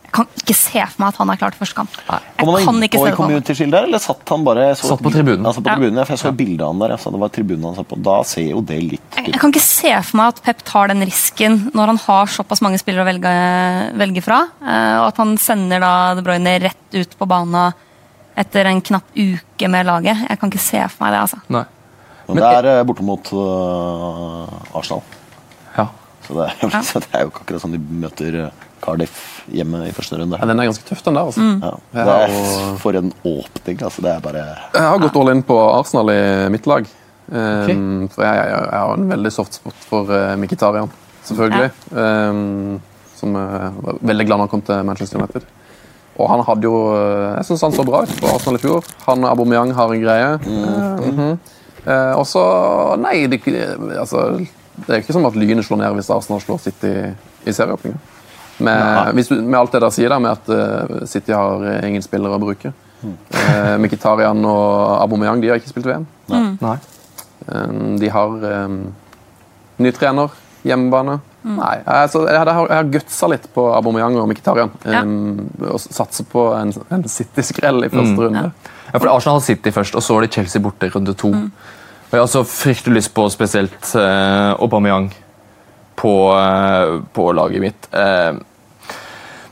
[0.04, 1.88] Jeg kan ikke se for meg at han er klar til første kamp.
[2.10, 2.18] Nei.
[2.20, 4.90] Jeg Kom han kan ikke se i det Shield der, eller satt han bare så
[4.90, 5.46] Satt på tribunen.
[5.46, 6.88] Ja, satt på tribunen, ja, for jeg så bildet han der.
[6.92, 7.96] Jeg så det var tribunen han satt på.
[8.04, 9.32] Da ser jo det litt Jeg, ut.
[9.32, 12.60] jeg kan ikke se for meg at Pep tar den risken når han har såpass
[12.60, 13.32] mange spillere å velge,
[14.04, 14.42] velge fra.
[14.60, 17.72] eh, Og at han sender da De Bruyne rett ut på banen
[18.38, 20.26] etter en knapp uke med laget.
[20.28, 21.20] Jeg kan ikke se for meg det.
[21.26, 21.40] altså.
[21.52, 21.64] Nei.
[22.28, 25.02] Men det er eh, borte mot øh, Arsenal.
[25.76, 25.86] Ja.
[26.26, 29.84] Så det, er, så det er jo ikke akkurat sånn de møter eh, Cardiff hjemme
[29.86, 30.38] i første runde.
[30.40, 31.28] Ja, den er ganske tøff, den der.
[31.28, 31.42] altså.
[31.44, 31.60] Mm.
[31.62, 31.72] Ja.
[31.92, 33.82] Ja, Det er og- for en åpning.
[33.82, 34.42] altså Det er bare
[34.74, 36.88] Jeg har gått all in på Arsenal i mitt lag.
[37.32, 40.90] Um, for jeg, jeg, jeg har en veldig soft spot for uh, Mkhitarian,
[41.24, 41.70] selvfølgelig.
[41.94, 42.80] Um,
[43.16, 45.46] som uh, var veldig glad når han kom til Manchester United.
[46.20, 48.88] Og han hadde jo uh, Jeg syns han så bra ut på Arsenal i fjor.
[49.06, 50.32] Han og Aubameyang har en greie.
[50.44, 50.64] Mm.
[51.02, 51.38] Mm -hmm.
[51.90, 52.42] eh, og så
[52.96, 53.40] Nei, det,
[53.98, 54.38] altså,
[54.76, 56.92] det er jo ikke som at Lynet slår ned hvis Arsenal slår City
[57.44, 57.96] i serieåpninga.
[58.58, 62.36] Med, med alt det der sier, da, med at uh, City har eh, ingen spillere
[62.36, 62.72] å bruke.
[63.02, 66.06] Uh, Mkhitaryan og Aubameyang de har ikke spilt VM.
[66.60, 66.76] Nei.
[67.48, 68.94] Um, de har um,
[69.82, 70.30] ny trener,
[70.62, 71.18] hjemmebane.
[71.42, 74.70] Nei, altså, jeg, har, jeg har gutsa litt på Aubameyang og Mkhitaryan.
[74.86, 78.44] Um, og satser på en, en City-skrell i første runde.
[78.92, 81.32] Ja, for Arsenal har City først, og så er det Chelsea borte i runde to.
[81.32, 85.10] Og jeg har så fryktelig lyst på spesielt uh, Aubameyang
[85.98, 87.90] på, uh, på laget mitt.
[87.90, 88.38] Uh,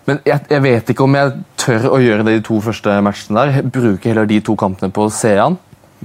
[0.06, 3.00] men jeg, jeg vet ikke om jeg tør å gjøre det i de to første
[3.04, 3.46] matchene.
[3.46, 3.66] der.
[3.66, 5.34] Bruke heller de to kampene på å se.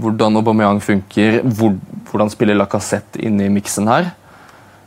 [0.01, 1.77] Hvordan Aubameyang funker, hvor,
[2.09, 4.13] hvordan spiller Lacassette inne i miksen her.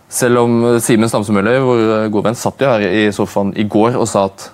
[0.09, 3.67] Selv om eh, Simen Stamsemøller, vår eh, gode venn, satt jo her i sofaen i
[3.69, 4.49] går og sa at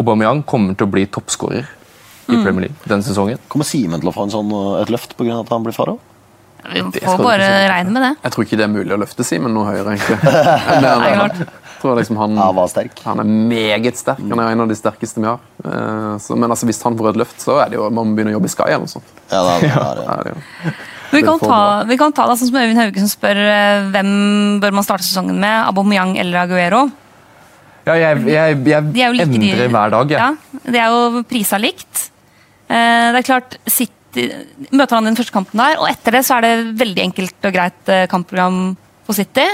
[0.00, 1.68] Aubameyang kommer til å bli toppskårer
[2.24, 3.38] i Premier League denne sesongen.
[3.52, 5.42] Kommer Simen til å få en sånn, uh, et løft pga.
[5.42, 6.00] at han blir far òg?
[6.64, 7.66] Vi får bare si.
[7.68, 8.10] regne med det.
[8.24, 10.16] Jeg tror ikke det er mulig å løfte Simen noe høyere, egentlig.
[10.24, 11.42] Men, Nei, klart.
[11.44, 13.02] jeg tror liksom han, Ja, var sterk.
[13.04, 14.22] han er meget sterk.
[14.24, 15.44] Han er en av de sterkeste vi har.
[15.60, 18.32] Eh, men altså, hvis han får et løft, så er det jo, må man begynne
[18.32, 19.12] å jobbe i Sky eller noe sånt.
[19.28, 20.74] Ja, det er, det Ja, det er jo.
[21.12, 24.10] Vi kan, ta, vi kan ta det sånn som Øyvind Hauge som spør eh, hvem
[24.62, 25.56] bør man starte sesongen med.
[25.68, 26.84] Aubameyang eller Aguero?
[27.84, 30.14] Ja, jeg, jeg, jeg De like endrer endrer hver dag.
[30.14, 30.20] Jeg.
[30.22, 32.06] Ja, Det er jo prisa likt.
[32.68, 34.28] Eh, Det er klart, City
[34.70, 37.56] møter han den første kampen der, og etter det så er det veldig enkelt og
[37.56, 38.62] greit eh, kampprogram
[39.04, 39.44] på City.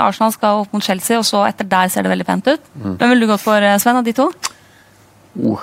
[0.00, 2.70] Arsenal skal opp mot Chelsea, og så etter der ser det veldig pent ut.
[2.80, 2.94] Mm.
[2.96, 4.30] Hvem ville du gått for, Sven, av de to?
[5.44, 5.60] Oh.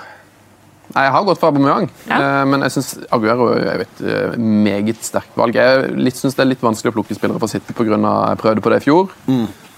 [0.95, 2.15] Nei, Jeg har gått for Aubameyang, Ja.
[2.41, 5.53] eh, men jeg syns Aguero er et eh, meget sterkt valg.
[5.55, 7.97] Jeg litt- syns det er litt vanskelig å plukke spillere for City pga.
[8.29, 9.09] jeg prøvde på det i fjor.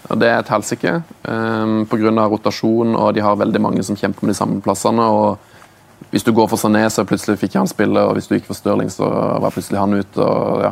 [0.09, 1.03] Og Det er et helsike.
[1.27, 2.29] Um, Pga.
[2.29, 4.99] rotasjon, og de har veldig mange som kjemper med de samme plassene.
[5.01, 5.37] og
[6.11, 8.53] Hvis du går for Sané, så plutselig fikk han spille, og hvis du gikk for
[8.55, 9.05] Stirling, så
[9.41, 10.17] var plutselig han ute.
[10.17, 10.71] og ja.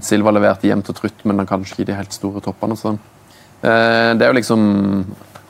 [0.00, 2.76] Silva leverte jevnt og trutt, men han kanskje ikke de helt store toppene.
[2.76, 2.92] Så.
[3.64, 5.06] Uh, det er jo liksom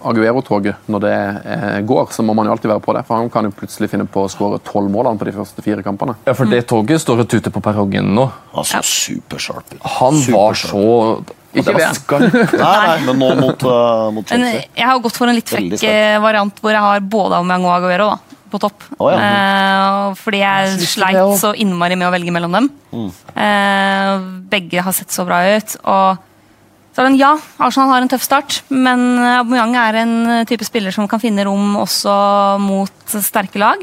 [0.09, 0.87] Aguero-toget.
[0.93, 3.05] Når det eh, går, så må man jo alltid være på det.
[3.09, 5.85] For han kan jo plutselig finne på å skåre tolv mål på de første fire
[5.85, 6.17] kampene.
[6.27, 8.27] Ja, for det toget står og tuter på perrongen nå.
[8.57, 9.77] Han så supersharp.
[9.99, 10.83] Han var så
[11.53, 14.69] Ikke det var Nei, nei, men nå mot, uh, mot Men Chelsea.
[14.79, 17.75] jeg har gått for en litt frekk eh, variant hvor jeg har både Aubameyang og
[17.75, 18.87] Aguero da, på topp.
[18.97, 19.19] Oh, ja.
[19.21, 22.71] Eh, fordi jeg jeg sleit så innmari med å velge mellom dem.
[22.93, 23.11] Mm.
[23.37, 25.77] Eh, begge har sett så bra ut.
[25.85, 26.32] og
[26.93, 27.33] så er det en, ja,
[27.65, 30.15] Arsenal har en tøff start, men Aubameyang er en
[30.49, 32.17] type spiller som kan finne rom også
[32.61, 33.81] mot sterke lag.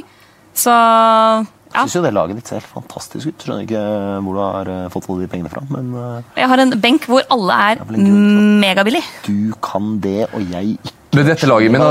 [0.53, 3.43] Så ja, Jeg syns jo det laget ditt ser helt fantastisk ut.
[3.45, 3.81] Skjønner ikke
[4.25, 5.61] hvor du har fått alle de pengene fra.
[5.69, 5.91] Men
[6.37, 7.99] jeg har en benk hvor alle er er
[8.63, 9.03] megabillig.
[9.27, 10.95] du kan det, og jeg ikke.
[11.17, 11.81] Men dette laget min.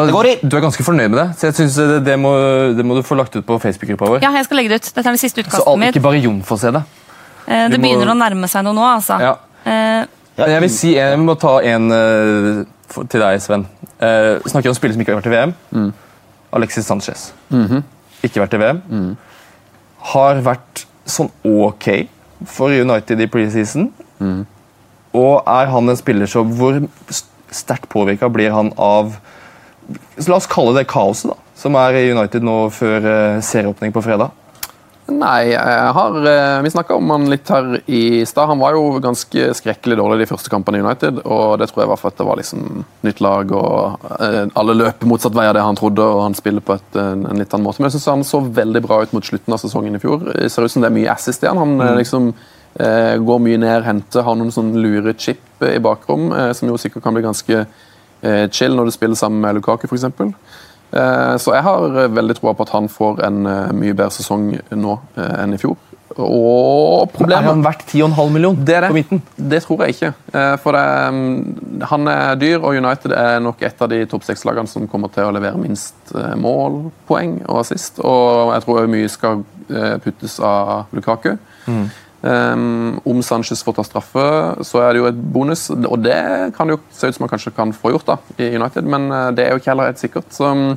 [0.46, 2.30] Du er ganske fornøyd med det, så jeg synes det, det, må,
[2.78, 4.22] det må du få lagt ut på Facebook-gruppa vår.
[4.22, 4.92] Ja, jeg skal legge det ut.
[4.94, 5.90] Dette er det siste så utkastet mitt.
[5.94, 6.84] Så ikke bare Jon får se det.
[7.48, 9.18] Det det må- begynner å nærme seg noe nå, altså.
[9.18, 9.34] Ja.
[10.38, 12.60] Ja, Men jeg vil si, jeg må ta en uh,
[13.10, 13.64] til deg, Sven.
[13.98, 15.54] Uh, snakker om spillere som ikke har vært i VM.
[16.54, 17.32] Alexis Sanchez.
[18.24, 18.78] Ikke vært i VM.
[20.12, 21.88] Har vært sånn ok
[22.46, 23.90] for United i preseason.
[25.18, 26.78] Og er han en spiller som hvor
[27.50, 29.16] sterkt påvirka blir han av
[30.28, 34.02] La oss kalle det kaoset da, som er i United nå før uh, serieåpning på
[34.04, 34.34] fredag.
[35.08, 38.50] Nei, jeg har, eh, vi snakka om han litt her i stad.
[38.50, 41.22] Han var jo ganske skrekkelig dårlig de første kampene i United.
[41.24, 44.76] og Det tror jeg var for at det var liksom nytt lag og eh, alle
[44.76, 46.04] løper motsatt vei av det han trodde.
[46.04, 47.80] og Han spiller på et, en, en litt annen måte.
[47.80, 50.28] Men jeg synes han så veldig bra ut mot slutten av sesongen i fjor.
[50.28, 51.56] Det ser ut som det er mye assist igjen.
[51.56, 51.96] Han mm.
[52.02, 52.32] liksom
[52.76, 56.76] eh, går mye ned, henter, har noen sånn lure chip i bakrom, eh, som jo
[56.76, 60.04] sikkert kan bli ganske eh, chill når du spiller sammen med Lukaku, f.eks.
[60.92, 64.14] Eh, Så jeg har eh, veldig troa på at han får en eh, mye bedre
[64.14, 65.76] sesong nå enn i fjor.
[66.18, 68.88] Og Er han verdt 10,5 millioner det det.
[68.88, 69.20] på midten?
[69.36, 70.12] Det tror jeg ikke.
[70.64, 74.66] For det, mm, han er dyr, og United er nok et av de topp seks-lagene
[74.72, 78.00] som kommer til å levere minst mål, poeng og assist.
[78.00, 79.44] Og jeg tror mye skal
[80.02, 81.36] puttes av Lukaku.
[82.18, 84.22] Um, om Sanchez får ta straffe,
[84.66, 86.18] så er det jo et bonus, og det
[86.56, 89.06] kan det jo se ut som man kanskje kan få gjort da, i United, men
[89.14, 90.32] eh, det er jo ikke heller helt sikkert.
[90.34, 90.72] Så mm,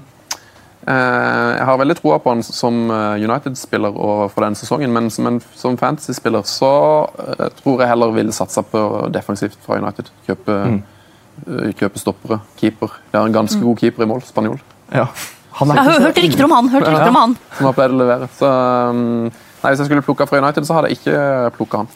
[0.82, 5.12] Eh, jeg har veldig troa på han som eh, United-spiller og for den sesongen, men
[5.14, 6.72] som, en, som fantasy-spiller så
[7.60, 8.82] tror jeg heller ville satsa på
[9.14, 10.10] defensivt fra United.
[10.26, 10.58] Kjøpe,
[11.46, 12.98] eh, kjøpe stoppere, keeper.
[13.12, 14.60] Det har en ganske god keeper i mål, spanjol,
[14.94, 15.08] Ja.
[15.60, 16.68] Han er Jeg har hørt rykter om han.
[16.72, 17.34] hørt rykter om han.
[17.58, 18.28] som har pleid å levere.
[18.38, 18.50] Så,
[18.90, 21.26] um, nei, hvis jeg skulle plukka fra United, så hadde jeg ikke
[21.58, 21.92] plukka han.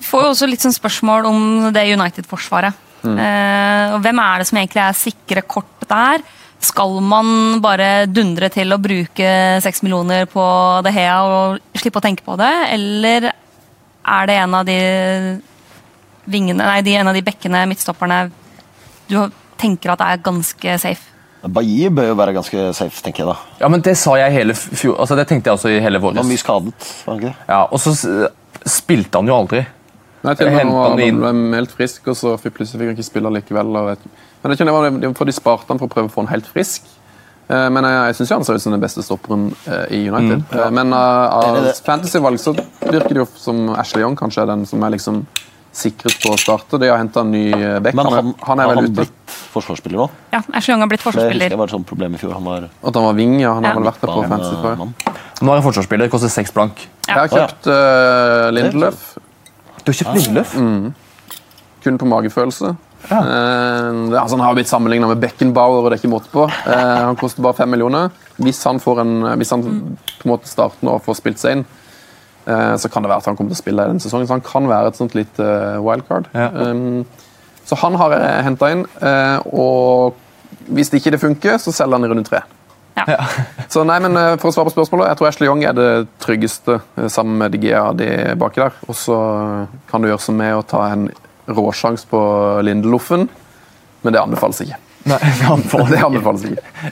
[0.00, 1.42] får jo også litt sånn spørsmål om
[1.74, 2.86] det United-forsvaret.
[3.00, 6.24] Eh, og hvem er det som egentlig er sikre kort der?
[6.60, 9.30] Skal man bare dundre til å bruke
[9.64, 10.44] seks millioner på
[10.84, 14.80] Det Hea og slippe å tenke på det, eller er det en av de
[16.30, 18.26] vingene, nei, de, en av de bekkene, midtstopperne,
[19.08, 19.16] du
[19.60, 21.09] tenker at er ganske safe.
[21.48, 23.36] Bailly bør jo være ganske safe, tenker jeg da.
[23.62, 26.14] Ja, men Det sa jeg hele fjor, altså det tenkte jeg også i hele Han
[26.20, 26.72] var mye skadet,
[27.06, 27.48] var han ikke det?
[27.48, 27.94] Ja, og så
[28.66, 29.64] spilte han jo aldri.
[30.22, 31.22] Nei, til og med nå han var inn.
[31.22, 33.76] han helt frisk, og så fikk- plutselig fikk han ikke spille likevel.
[33.80, 33.98] Og vet.
[34.42, 36.46] Men det var- det for De sparte han for å prøve å få han helt
[36.46, 36.82] frisk.
[37.48, 40.44] Eh, Men jeg, jeg syns han ser ut som den beste stopperen eh, i United.
[40.52, 40.98] Eh, Men uh,
[41.34, 45.26] av fantasy-valg så virker det jo som Ashley Young kanskje er den som er liksom
[45.72, 46.78] sikret på å starte.
[46.82, 47.94] De har henta en ny eh, back.
[47.98, 48.96] Men Han, han, er- vel han ute.
[49.04, 50.08] blitt forsvarsspiller nå?
[50.34, 51.52] Ja, Ashley Young har blitt forsvarsspiller.
[51.52, 52.34] Det var et sånt problem i fjor.
[52.38, 53.54] Han var At han var ving, ja.
[53.58, 54.84] Han har vel vært der på fancy før.
[55.40, 56.82] Nå er han forsvarsspiller, koster seks blank.
[57.08, 59.06] Jeg har kjøpt uh, Lindeløf.
[59.80, 60.56] Du har kjøpt Lilleløf?
[61.80, 62.74] kun på magefølelse.
[63.08, 63.18] Ja.
[63.24, 66.44] Uh, altså, han har blitt sammenligna med Beckenbauer, og det er ikke måte på.
[66.44, 68.10] Uh, han koster bare fem millioner.
[68.36, 71.56] Hvis han, får en, hvis han på en måte starter nå og får spilt seg
[71.56, 71.79] inn, eh,
[72.44, 74.28] så kan det være at han kommer til å spille i denne sesongen.
[74.28, 76.30] Så han kan være et sånt lite eh, wildcard.
[76.34, 76.48] Ja.
[76.50, 77.04] Um,
[77.68, 80.16] så han har jeg henta inn, eh, og
[80.74, 82.42] hvis ikke det funker, så selger han i runde tre.
[82.98, 83.22] Ja.
[83.70, 85.90] Så nei, men eh, For å svare på spørsmålet, jeg tror Ashley Young er det
[86.20, 88.08] tryggeste eh, sammen med DGA de
[88.40, 88.74] baki der.
[88.90, 89.16] Og så
[89.90, 91.06] kan du gjøre som med å ta en
[91.50, 92.20] råsjanse på
[92.66, 93.28] Lindeloffen,
[94.02, 94.80] men det anbefales ikke.
[95.10, 96.90] Nei, det anbefales, Det anbefales ikke.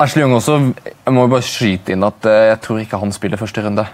[0.00, 3.14] Ashley Young også, jeg må jo bare skyte inn at eh, jeg tror ikke han
[3.14, 3.86] spiller første runde.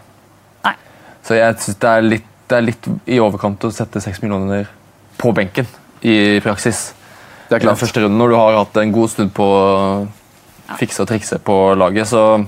[1.26, 4.68] Så jeg synes det det er litt i overkant å sette seks millioner
[5.18, 5.66] på benken
[6.06, 6.92] i praksis.
[7.48, 10.76] Det er I den første runden, når du har hatt en god stund på å
[10.78, 12.44] fikse og trikse på laget, så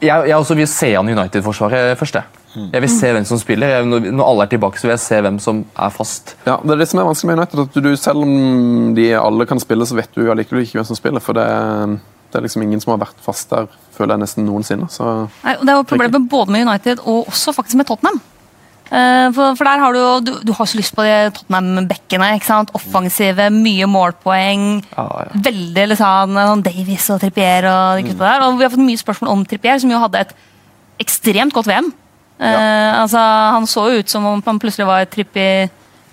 [0.00, 2.14] Jeg, jeg også vil se han i United-forsvaret først.
[2.14, 2.24] jeg.
[2.72, 3.68] Jeg vil se hvem som spiller.
[3.68, 6.32] Jeg, når alle er tilbake, så vil jeg se hvem som er fast.
[6.46, 7.60] Ja, det er det som er vanskelig med United.
[7.60, 10.96] at du, Selv om de alle kan spille, så vet du allikevel ikke hvem som
[10.96, 11.20] spiller.
[11.20, 11.44] For det,
[12.32, 13.66] det er liksom ingen som har vært fast der,
[13.96, 14.86] føler jeg nesten noensinne.
[14.92, 15.04] Så
[15.44, 18.20] Nei, det er jo problemet både med United og også faktisk med Tottenham.
[18.90, 22.32] Eh, For, for der har du du, du har så lyst på de Tottenham-bekkene.
[22.38, 22.70] ikke sant?
[22.74, 24.64] Offensive, mye målpoeng.
[24.98, 25.40] Ah, ja.
[25.50, 28.46] Veldig liksom, sånn Davies og Trippier og de gutta der.
[28.48, 30.34] Og vi har fått mye spørsmål om Trippier, som jo hadde et
[31.00, 31.92] ekstremt godt VM.
[32.40, 33.20] Eh, altså,
[33.54, 35.46] Han så jo ut som om han plutselig var Trippi,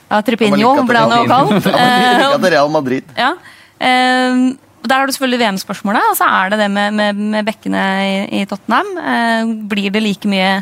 [0.07, 1.65] ja, Trippinho, ble han jo kalt.
[1.73, 3.03] Eh, Like til Real Madrid.
[3.17, 3.33] ja.
[3.79, 7.47] Eh, og Der har du selvfølgelig VM-spørsmålet, og så er det det med, med, med
[7.47, 8.91] bekkene i, i Tottenham.
[9.01, 10.61] Eh, blir det like mye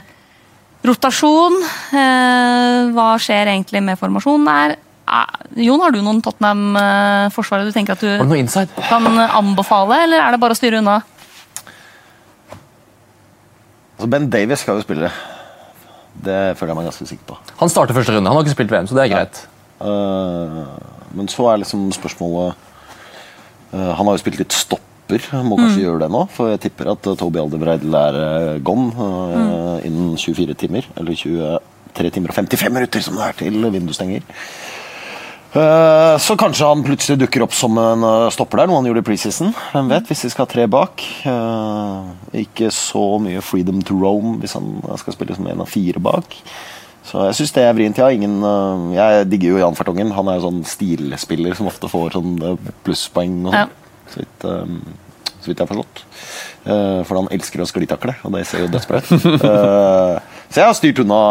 [0.85, 1.57] rotasjon?
[1.93, 4.77] Eh, hva skjer egentlig med formasjonen der?
[5.05, 10.41] Eh, Jon, har du noen Tottenham-forsvarere du tenker at du kan anbefale, eller er det
[10.41, 11.01] bare å styre unna?
[13.95, 15.09] Altså ben Davies skal jo spille.
[16.25, 17.37] Det føler jeg meg ganske sikker på.
[17.59, 18.29] Han starter første runde.
[18.29, 19.43] Han har ikke spilt VM, så det er greit.
[19.83, 20.63] Eh,
[21.15, 22.71] men så er liksom spørsmålet
[23.71, 26.21] Han har jo spilt litt stopper, må kanskje gjøre det nå.
[26.33, 29.83] For jeg tipper at uh, Toby Aldebreidel er uh, gone mm.
[29.87, 30.87] innen 24 timer.
[30.99, 34.25] Eller 23 timer og 55 minutter, som det er til vinduet stenger.
[35.55, 39.05] Eh, Så kanskje han plutselig dukker opp som en eh, stopper der, noe han gjorde
[39.05, 39.53] i preseason.
[39.71, 41.03] Hvem vet, hvis de skal ha tre bak.
[41.31, 46.01] Eh, Ikke så mye freedom to roam hvis han skal spille som en av fire
[46.03, 46.35] bak.
[47.05, 47.99] Så jeg syns det er vrient.
[48.01, 50.13] Jeg, ingen, eh, jeg digger jo Jan Fertongen.
[50.15, 53.43] Han er jo sånn stilspiller som ofte får sånn eh, plusspoeng.
[53.45, 53.75] Og sånn,
[54.09, 54.79] så, vidt, um,
[55.37, 56.01] så vidt jeg har forstått.
[56.65, 59.13] Uh, For han elsker å sklitakle, og det ser jo dødsbra ut.
[59.45, 60.17] Uh,
[60.49, 61.21] Så jeg har styrt unna,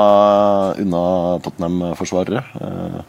[0.83, 1.03] unna
[1.43, 2.43] Tottenham-forsvarere.
[2.59, 3.01] Uh,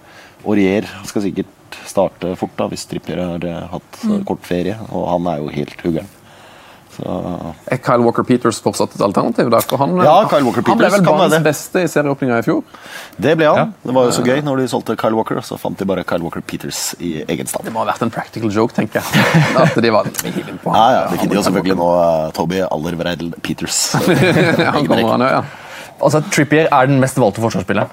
[0.45, 4.21] Aurier skal sikkert starte fort da, hvis Trippier har hatt mm.
[4.30, 6.14] kort ferie, og han er jo helt huggeren.
[6.95, 7.15] Så
[7.71, 9.49] er Kyle Walker Peters fortsatt et alternativ?
[9.51, 9.65] der?
[9.67, 12.62] For han, Ja, Kyle Walker han ble vel banens beste i serieåpninga i fjor.
[13.17, 13.58] det ble han.
[13.58, 13.65] Ja.
[13.84, 16.23] Det var jo så gøy når de solgte Kyle Walker, så fant de bare Kyle
[16.23, 17.67] Walker Peters i egen stand.
[17.67, 19.43] Det må ha vært en practical joke, tenker jeg.
[19.60, 23.34] At de var healing på Ja, ja, Det finner jo selvfølgelig nå uh, Toby Allervreidel
[23.43, 23.84] Peters.
[23.99, 25.43] han kommer han, ja.
[26.01, 27.91] Altså, Trippier er den mest valgte forsvarsspilleren.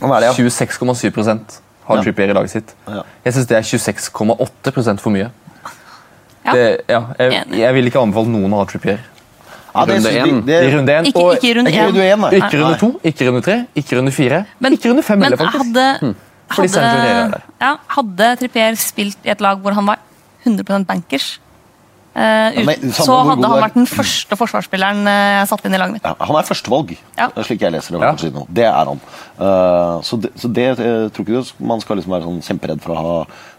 [0.00, 0.32] Han er ja.
[0.32, 2.02] 26,7% har Ja.
[2.02, 2.74] Trippier i laget sitt.
[2.88, 3.02] Ja.
[3.24, 5.30] Jeg syns det er 26,8% for mye.
[6.44, 6.52] Ja.
[6.52, 8.98] Det, ja, jeg, jeg vil ikke anbefale noen å ha Trippier.
[9.74, 10.26] Ja, det Runde én.
[10.74, 11.06] runde én.
[11.08, 12.26] Ikke, runde Ikke én.
[12.38, 15.64] ikke runde to, ikke runde tre, ikke runde fire, Men- ikke runde fem heller, faktisk.
[15.64, 16.14] hadde,
[16.50, 19.98] er hadde, ja, hadde Trippier spilt i et lag hvor han var
[20.46, 21.38] 100% bankers,
[22.14, 25.78] Uh, ut, men så hadde han vært den første forsvarsspilleren eh, jeg satte inn i
[25.82, 26.04] laget mitt.
[26.06, 27.26] Ja, han er førstevalg, Ja.
[27.42, 28.30] slik jeg leser det.
[28.30, 28.44] Ja.
[28.54, 29.00] Det er han.
[29.34, 32.84] Uh, så det, så det uh, tror ikke du man skal liksom være sånn kjemperedd
[32.84, 33.16] for å ha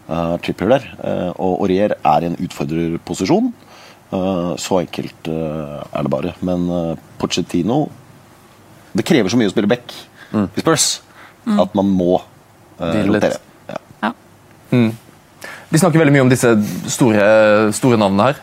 [0.09, 0.89] uh, Trippier der.
[0.99, 3.51] Uh, og Aurier er i en utfordrerposisjon.
[4.13, 6.33] Uh, så enkelt uh, er det bare.
[6.45, 7.87] Men uh, Pochettino
[8.95, 9.95] Det krever så mye å spille back
[10.35, 11.01] i Spurs
[11.45, 13.39] at man må uh, rotere.
[13.69, 13.79] Ja.
[14.03, 14.11] Ja.
[15.69, 16.53] Vi snakker veldig mye om disse
[16.91, 17.25] store,
[17.75, 18.39] store navnene her.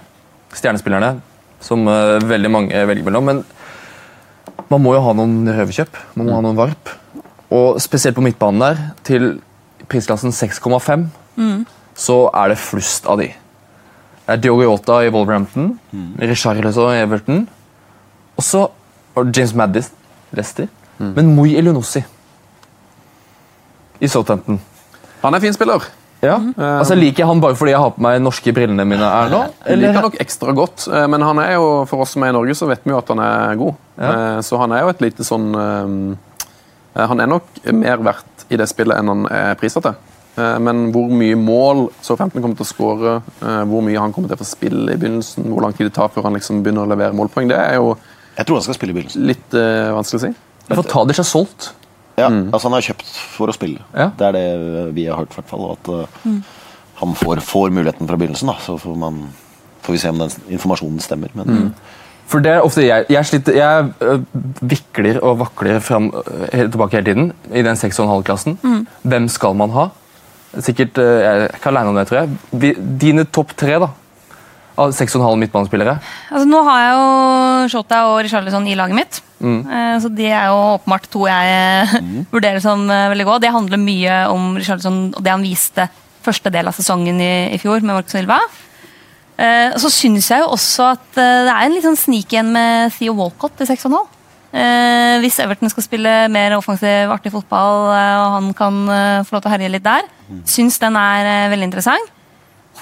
[0.53, 1.15] Stjernespillerne,
[1.65, 1.87] som
[2.29, 3.31] veldig mange velger mellom.
[3.31, 3.41] Men
[4.69, 5.97] man må jo ha noen røverkjøp.
[6.19, 6.93] Man må ha noen varp.
[7.53, 9.27] Og spesielt på midtbanen der, til
[9.93, 11.07] prisklassen 6,5,
[11.95, 13.29] så er det flust av de.
[14.23, 15.75] Det er Diogo Jota i Wolverhampton,
[16.19, 17.45] Richarlison i Everton,
[18.39, 18.67] og så
[19.19, 19.91] James Maddis,
[20.33, 20.69] Leicester,
[21.03, 22.01] men Moi Elionossi
[24.03, 24.61] i Southampton.
[25.23, 25.85] Han er fin spiller.
[26.23, 26.37] Ja.
[26.57, 29.41] Altså, Liker jeg han bare fordi jeg har på meg norske brillene mine er nå?
[29.67, 32.31] Jeg liker han nok ekstra godt, eh, men han er jo, for oss som er
[32.31, 33.75] i Norge, så vet vi jo at han er god.
[33.99, 34.11] Ja.
[34.13, 35.97] Eh, Så han er jo et lite sånn eh,
[36.95, 39.95] Han er nok mer verdt i det spillet enn han er priset til.
[40.37, 44.13] Eh, Men hvor mye mål så 15 kommer til å skåre, eh, hvor mye han
[44.13, 46.63] kommer til å få spille i begynnelsen, hvor lang tid det tar før han liksom
[46.65, 47.97] begynner å levere målpoeng, det er jo
[48.37, 49.27] Jeg tror han skal spille i begynnelsen.
[49.29, 50.33] litt uh, vanskelig å si.
[50.73, 51.73] For Tadic er solgt.
[52.17, 53.81] Ja, altså Han er kjøpt for å spille.
[53.97, 54.11] Ja.
[54.17, 55.33] Det er det vi har hørt.
[55.33, 56.33] i hvert fall, og At uh,
[57.01, 58.49] han får, får muligheten fra begynnelsen.
[58.49, 59.23] da, Så får, man,
[59.83, 61.29] får vi se om den informasjonen stemmer.
[61.35, 61.75] Men
[62.33, 64.21] For det er ofte jeg Jeg, sliter, jeg øh,
[64.61, 68.59] vikler og vakler fram, øh, tilbake hele tiden i den 6,5-klassen.
[69.03, 69.89] Hvem skal man ha?
[70.59, 72.77] Sikkert, øh, Jeg er ikke aleine om det, tror jeg.
[73.01, 73.91] Dine topp tre da,
[74.79, 75.99] av 6,5 midtbanespillere.
[76.31, 79.23] Altså, nå har jeg jo Shota og Richarlison i laget mitt.
[79.43, 79.63] Mm.
[80.01, 82.27] Så de er jo åpenbart to jeg mm.
[82.31, 83.43] vurderer som eh, veldig gode.
[83.43, 85.89] Det handler mye om Richarlison og det han viste
[86.23, 88.39] første del av sesongen i, i fjor med Marcus Silva.
[89.43, 92.53] Eh, Så syns jeg jo også at eh, det er en litt sånn snik igjen
[92.55, 93.97] med Theo Walcott i 6,5.
[94.53, 98.83] Eh, hvis Everton skal spille mer offensiv, artig fotball og han kan
[99.25, 100.07] få lov til å herje litt der,
[100.49, 102.13] syns den er veldig interessant.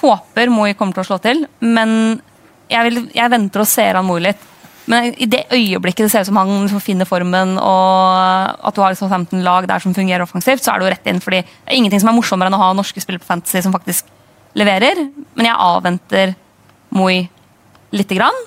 [0.01, 2.21] Håper Moi kommer til å slå til, men
[2.71, 4.47] jeg, vil, jeg venter og ser han Moi litt.
[4.91, 8.81] Men i det øyeblikket det ser ut som han liksom finner formen, og at du
[8.81, 11.21] har liksom 15 lag der som fungerer offensivt, så er det jo rett inn.
[11.23, 13.75] fordi det er ingenting som er morsommere enn å ha norske spillere på Fantasy som
[13.75, 14.09] faktisk
[14.57, 15.05] leverer.
[15.37, 16.33] Men jeg avventer
[16.91, 17.29] Moi
[17.91, 18.37] lite grann.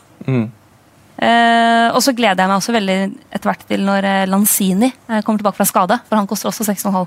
[1.14, 2.96] Eh, og så gleder jeg meg også veldig
[3.33, 6.66] etter hvert til når eh, Lanzini eh, kommer tilbake fra skade, for han koster også
[6.66, 7.04] 6,5.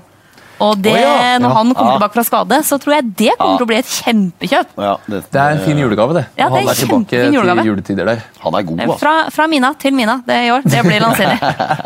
[0.58, 1.36] Og det, oh, ja.
[1.38, 1.54] når Ja.
[1.54, 1.98] han kommer Ja.
[2.00, 3.58] tilbake fra skade, så tror jeg det kommer Ja.
[3.60, 4.72] til å bli et kjempekjøp.
[4.82, 6.24] ja, det, Det er en fin julegave, det.
[6.36, 7.60] Ja, det er han er tilbake julegave.
[7.62, 8.22] til juletider der.
[8.42, 8.98] Han er god, Eh, altså.
[8.98, 10.62] Fra, fra Mina til Mina det i år.
[10.64, 11.38] Det blir Lanzini.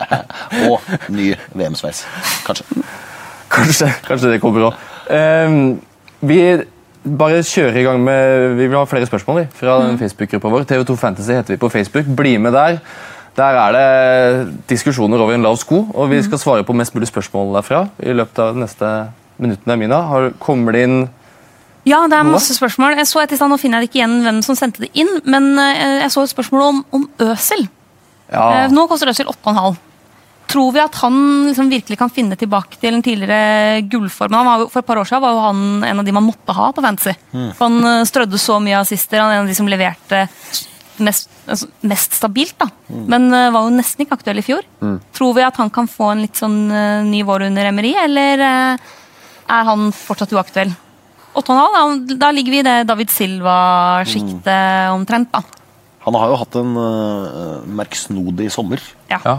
[0.70, 2.04] Og ny VM-sveis.
[2.46, 2.64] Kanskje.
[3.50, 5.78] Kanskje, kanskje det kommer òg.
[6.22, 6.38] vi
[7.02, 9.98] bare kjøre i gang med Vi vil ha flere spørsmål fra mm.
[9.98, 10.66] Facebook-gruppa vår.
[10.70, 12.06] TV2 Fantasy heter vi på Facebook.
[12.16, 12.78] Bli med der.
[13.36, 17.08] Der er det diskusjoner over en lav sko, og vi skal svare på mest mulig
[17.08, 18.90] spørsmål derfra i løpet av de neste
[19.40, 19.76] minuttene.
[19.80, 20.98] Mina, har, kommer det inn
[21.88, 22.98] Ja, det er masse spørsmål.
[23.00, 25.10] Jeg så et i stand, Nå finner jeg ikke igjen hvem som sendte det inn,
[25.24, 27.66] men eh, jeg så et spørsmål om, om Øsel.
[28.30, 29.80] Ja, Eh, Nå koster Øsel 8,5.
[30.52, 31.14] Tror vi at han
[31.48, 34.36] liksom virkelig kan finne tilbake til den tidligere gullformen?
[34.36, 36.56] Han var for et par år siden var jo han en av de man måtte
[36.56, 37.14] ha på Fantasy.
[37.56, 39.22] For han eh, strødde så mye assister.
[39.22, 40.26] Han er en av de som leverte
[41.02, 42.56] mest, altså, mest stabilt.
[42.60, 42.68] da.
[42.88, 44.66] Men uh, var jo nesten ikke aktuell i fjor.
[45.16, 48.44] Tror vi at han kan få en litt sånn uh, ny vår under Emery, eller
[48.44, 48.92] uh,
[49.56, 50.72] er han fortsatt uaktuell?
[51.32, 55.32] 8,5, da, da ligger vi i det David Silva-sjiktet omtrent.
[55.32, 55.40] da.
[56.04, 58.82] Han har jo hatt en uh, merksnodig sommer.
[59.08, 59.22] Ja.
[59.24, 59.38] ja.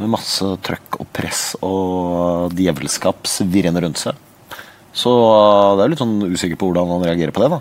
[0.00, 4.18] Med masse trøkk og press og djevelskap svirrende rundt seg.
[4.92, 7.52] Så uh, det er litt sånn usikker på hvordan han reagerer på det.
[7.52, 7.60] da.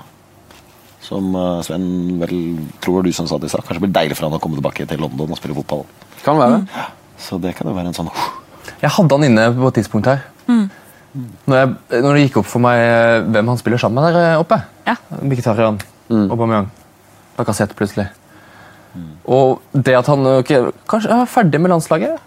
[1.04, 1.86] Som uh, Sven
[2.22, 2.36] vel
[2.84, 3.64] tror du som sa det i stad.
[3.68, 5.86] Kanskje det blir deilig for han å komme tilbake til London og spille fotball.
[6.26, 6.64] Kan være.
[7.22, 8.10] Så det kan jo være en sånn
[8.82, 10.24] Jeg hadde han inne på et tidspunkt her.
[11.12, 11.72] Når, jeg,
[12.06, 14.62] når det gikk opp for meg eh, hvem han spiller sammen med der eh, oppe.
[14.88, 14.96] Ja.
[15.20, 16.70] Mkhitaryan, Bamiang.
[17.36, 18.08] Lacassette plutselig.
[19.26, 22.20] Og det at han okay, kanskje er ferdig med landslaget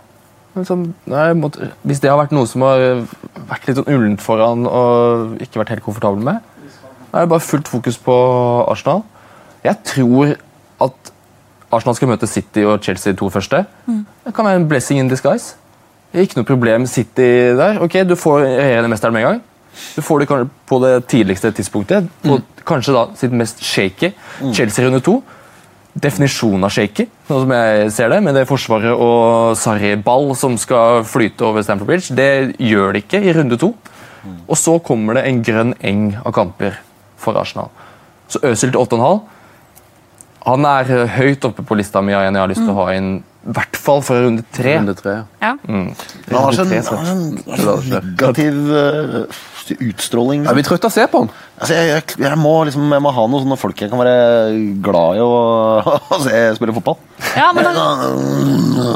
[0.57, 3.05] liksom, nei, måtte, Hvis det har vært noe som har
[3.49, 6.41] vært litt sånn ullent for han og ikke vært helt komfortabel med,
[7.11, 8.15] da er det bare fullt fokus på
[8.71, 9.05] Arsenal.
[9.65, 10.35] Jeg tror
[10.83, 11.13] at
[11.75, 13.65] Arsenal skal møte City og Chelsea de to første.
[13.87, 15.55] Det kan være en blessing in disguise.
[16.15, 17.81] Ikke noe problem City der.
[17.83, 19.43] Ok, Du får regjerende mesteren med en gang.
[19.97, 22.11] Du får det på det tidligste tidspunktet.
[22.31, 24.13] Og kanskje da sitt mest shaky.
[24.53, 25.23] Chelsea runde to.
[25.95, 31.05] Definisjonen av shaky, sånn som jeg ser det, med det forsvaret og Sarri-ball som skal
[31.07, 32.17] flyte over Stamford Bridge.
[32.19, 33.71] Det gjør det ikke i runde to.
[34.49, 36.81] Og så kommer det en grønn eng av kamper
[37.21, 37.71] for Arsenal.
[38.27, 39.21] Så Øzil til 8,5.
[40.45, 42.89] Han er høyt oppe på lista mi av en jeg har lyst til å ha
[42.97, 43.13] inn,
[43.45, 44.79] i hvert fall for runde tre.
[44.79, 45.19] Runde tre.
[45.43, 45.51] Ja.
[45.69, 45.91] Han
[46.33, 49.43] har så en, han har sånn, negativ uh,
[49.85, 50.47] utstråling.
[50.49, 51.33] Er vi trøtte av å se på han?
[51.59, 54.55] Altså, jeg, jeg, jeg, må liksom, jeg må ha noen sånne folk jeg kan være
[54.85, 55.35] glad i å,
[56.17, 56.97] å se spille fotball.
[57.37, 57.85] Ja, men da,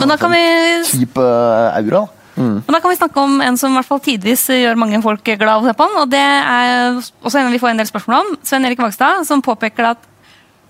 [0.01, 0.41] men da kan vi
[0.89, 2.07] Kjip uh, aura.
[2.39, 2.57] Mm.
[2.63, 5.29] Men da kan vi snakke om en som i hvert fall tidvis gjør mange folk
[5.29, 6.01] glad av å se på han.
[6.07, 8.35] Og det er også en vi får en del spørsmål om.
[8.49, 10.11] Sven Erik Vagstad, som påpeker at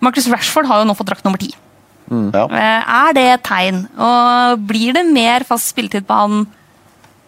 [0.02, 1.52] Marcus Rashford har jo nå fått drakt nummer ti.
[2.09, 2.44] Ja.
[2.48, 3.82] Eh, Er det et tegn?
[3.98, 6.46] Og blir det mer fast spilletid på han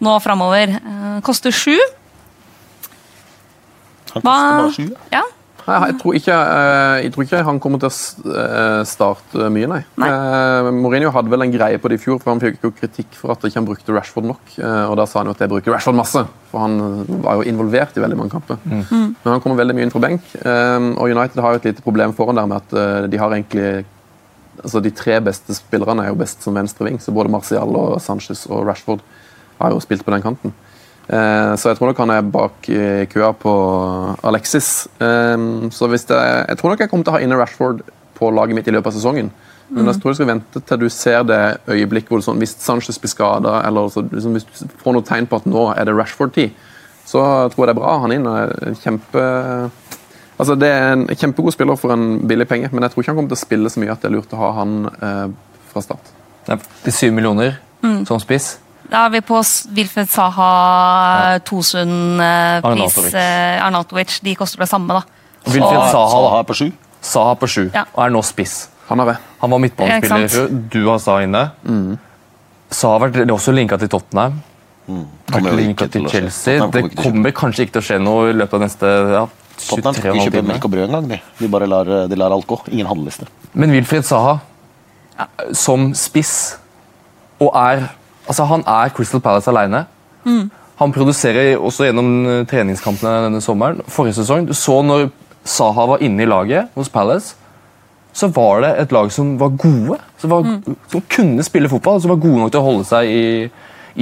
[0.01, 0.73] nå framover?
[0.81, 1.77] Eh, Koster sju.
[4.15, 4.89] Han Hva koster bare sju.
[5.13, 5.21] Ja.
[5.61, 9.77] Nei, jeg, tror ikke, eh, jeg tror ikke han kommer til å starte mye, nei.
[10.01, 10.09] Nei.
[10.73, 13.35] Mourinho hadde vel en greie på det i fjor, for han fikk jo kritikk for
[13.35, 14.55] at ikke han brukte Rashford nok.
[14.57, 16.79] Og da sa han jo at jeg bruker Rashford masse, for han
[17.21, 18.57] var jo involvert i veldig mange kamper.
[18.65, 22.17] Men han kommer veldig mye inn fra benk, og United har jo et lite problem
[22.17, 23.85] foran der med at de har egentlig
[24.63, 28.45] altså De tre beste spillerne er jo best som venstreving, så både Martial og Sanchez
[28.49, 29.01] og Rashford
[29.59, 30.53] har jo spilt på den kanten.
[31.07, 33.53] Eh, Så jeg tror nok han er bak i køa på
[34.23, 34.87] Alexis.
[34.99, 35.37] Eh,
[35.69, 37.81] Så hvis det, jeg tror nok jeg kommer til å ha inne Rashford
[38.15, 39.31] på laget mitt i løpet av sesongen.
[39.71, 42.97] Men jeg tror jeg skal vente til du ser det øyeblikket hvor sånn, hvis Sanchez
[42.99, 45.95] blir skada, eller så, liksom, hvis du får noe tegn på at nå er det
[45.95, 46.51] Rashford-tid,
[47.07, 47.21] så
[47.53, 49.23] tror jeg det er bra han er Kjempe...
[50.41, 53.19] Altså, det er en kjempegod spiller for en billig penge, men jeg tror ikke han
[53.19, 55.27] kommer til å spille så mye at det er lurt å ha han eh,
[55.69, 56.09] fra start.
[56.47, 56.57] Det
[56.89, 57.59] er syv millioner
[58.09, 58.55] som spiss.
[58.89, 59.37] Da er vi på
[59.77, 60.47] Wilfred Saha,
[61.47, 64.17] Tosund, eh, pris eh, Arnatovic.
[64.25, 65.03] De koster det samme, da.
[65.45, 66.67] Wilfred Saha, Saha er på sju.
[67.01, 67.85] Saha på sju Ja.
[67.93, 68.55] og er nå spiss.
[68.89, 68.99] Han.
[68.99, 70.49] Han var midtbanespiller i fjor.
[70.73, 71.45] Du har Saha inne.
[72.71, 74.41] Saha har vært også linka til Tottenham.
[74.87, 76.09] Kommer Vært linka til til.
[76.09, 76.67] Chelsea.
[76.73, 79.23] Det kommer kanskje ikke til å skje noe i løpet av neste ja,
[79.69, 81.09] Tottenham 23 de og kjøper melk og brød en gang.
[81.11, 82.57] De, de bare lar, de lar alt gå.
[82.71, 83.27] Ingen handleliste.
[83.53, 84.39] Men Wilfred Saha
[85.57, 86.35] som spiss
[87.41, 87.89] og er
[88.29, 89.79] Altså, han er Crystal Palace alene.
[90.79, 93.81] Han produserer også gjennom eh, treningskampene denne sommeren.
[93.91, 95.07] Forrige sesong, du så når
[95.43, 97.35] Saha var inne i laget hos Palace,
[98.13, 99.97] så var det et lag som var gode.
[100.21, 100.47] Som, var,
[100.93, 103.25] som kunne spille fotball, som var gode nok til å holde seg i,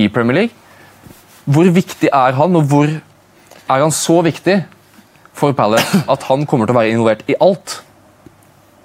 [0.04, 1.08] i Premier League.
[1.50, 4.60] Hvor viktig er han, og hvor er han så viktig
[5.40, 7.80] for Palace at han kommer til å være involvert i alt?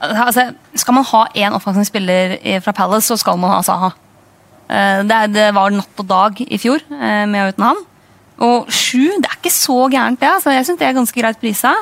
[0.04, 3.92] Altså, skal man ha én offensiv spiller fra Palace, så skal man ha Saha.
[4.68, 7.82] Eh, Det, var natt og dag i fjor, eh, med og uten han.
[8.44, 10.28] Og sju, det er ikke så gærent, det.
[10.28, 11.74] Altså, jeg syns det er ganske greit prisa.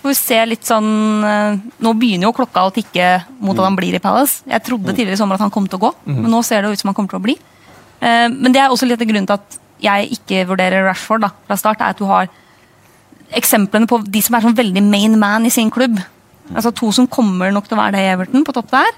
[0.00, 3.76] Får vi se litt sånn eh, Nå begynner jo klokka å tikke mot at han
[3.76, 4.40] blir i Palace.
[4.48, 6.72] Jeg trodde tidligere i sommer at han kom til å gå, men nå ser det
[6.72, 7.36] ut som han kommer til å bli.
[8.00, 11.30] Eh, men det er også litt av grunnen til at jeg ikke vurderer Rashford da,
[11.48, 12.28] fra start, er at du har
[13.36, 15.98] eksemplene på de som er sånn veldig main man i sin klubb.
[16.50, 18.90] Altså To som kommer nok til å være det i Everton, på topp der.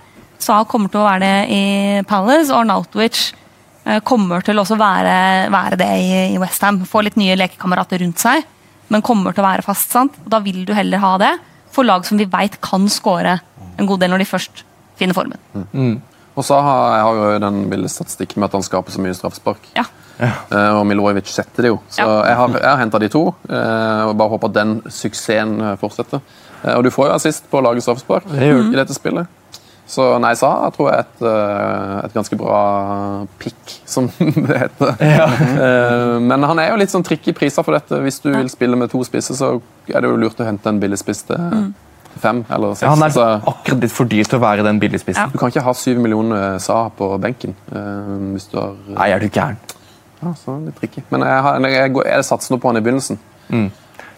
[0.42, 1.62] Sa kommer til å være det i
[2.08, 3.20] Palace, og Arnautovic
[3.84, 5.16] eh, kommer til også være,
[5.52, 6.82] være det i, i Westham.
[6.88, 8.46] Få litt nye lekekamerater rundt seg,
[8.92, 9.92] men kommer til å være fast.
[9.94, 10.16] sant?
[10.24, 11.32] Og Da vil du heller ha det
[11.72, 13.38] for lag som vi veit kan score
[13.78, 14.64] en god del når de først
[15.00, 15.38] finner formen.
[16.36, 19.66] Og Saha har jo den ville statistikken med at han skaper så mye straffespark.
[19.76, 19.84] Ja.
[20.22, 21.80] Eh, og Milojevic setter det jo.
[21.90, 22.22] Så Ja.
[22.28, 23.34] jeg har, jeg har henta de to.
[23.50, 26.20] eh, og bare håper at den suksessen eh, fortsetter.
[26.64, 29.26] Eh, og du får jo assist på å lage straffespark i dette spillet.
[29.92, 34.06] Så nei, Saha tror jeg er et, et ganske bra pick, som
[34.48, 34.94] det heter.
[35.04, 35.26] Ja.
[36.22, 37.98] men han er jo litt sånn tricky priser for dette.
[38.00, 39.50] Hvis du vil spille med to spisser, så
[39.92, 41.36] er det jo lurt å hente en billig spiss til
[42.20, 42.82] fem eller seks.
[42.82, 45.22] Ja, han er Så- akkurat litt for dyr til å være den billigspissen.
[45.22, 45.26] Ja.
[45.32, 47.54] du kan ikke ha syv millioner Saha på benken.
[47.70, 49.56] Uh, hvis du har Nei, er du gæren?
[50.22, 51.02] ja, så litt tricky.
[51.10, 53.18] Men jeg, har, jeg, går- jeg satser nå på han i begynnelsen.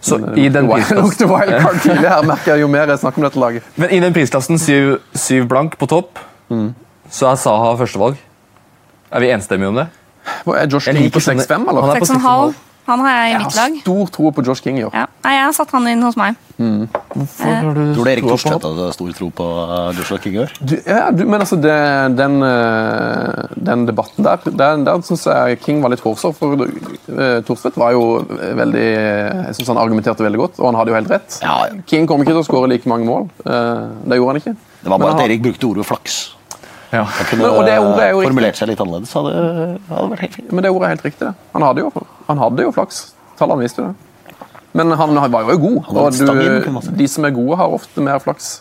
[0.04, 3.24] Så Men i den, prisklassen, wildcard tidlig her, merker jeg jo mer jeg snakker om
[3.24, 3.62] dette laget.
[3.76, 6.18] men i den prisklassen, syv, syv blank på topp,
[7.10, 8.16] så er Saha førstevalg.
[9.12, 9.86] Er vi enstemmige om det?
[10.44, 11.80] Hva Er Josh King på sånne- 6-5, eller?
[11.80, 12.54] Han er på 6,5.
[12.86, 14.92] Han har jeg i Jeg mitt har stor tro på Josh King i år.
[14.92, 15.06] Ja.
[15.24, 16.36] Nei, jeg har satt han inn hos meg.
[16.58, 19.46] Hvorfor har du Tror du Erik Thorstvedt hadde stor tro på
[19.96, 20.52] Josh Joshua King i år?
[20.60, 21.72] Du, ja, du, men altså, det,
[22.18, 26.36] den, eh, den debatten der, der, der syns jeg King var litt hårsår.
[26.36, 28.04] For uh, Thorstvedt var jo
[28.60, 31.40] veldig Jeg synes han argumenterte veldig godt, og han hadde jo helt rett.
[31.42, 31.82] Ja, ja.
[31.90, 33.28] King kom ikke til å skåre like mange mål.
[33.48, 34.56] Uh, det gjorde han ikke.
[34.84, 36.22] Det var Men bare at Erik brukte ordet flaks.
[36.94, 37.02] Ja.
[37.02, 38.28] Han kunne Men- og det ordet er jo riktig.
[38.30, 39.12] formulert seg litt annerledes.
[39.12, 40.52] Hadde, hadde vært helt fint.
[40.52, 41.26] Men det ordet er helt riktig.
[41.26, 41.34] det.
[41.54, 41.90] Han hadde jo,
[42.26, 43.06] han hadde jo flaks.
[43.38, 44.10] Tallene viste jo det.
[44.74, 45.90] Men han var jo god.
[45.92, 48.56] Og du, de som er gode, har ofte mer flaks.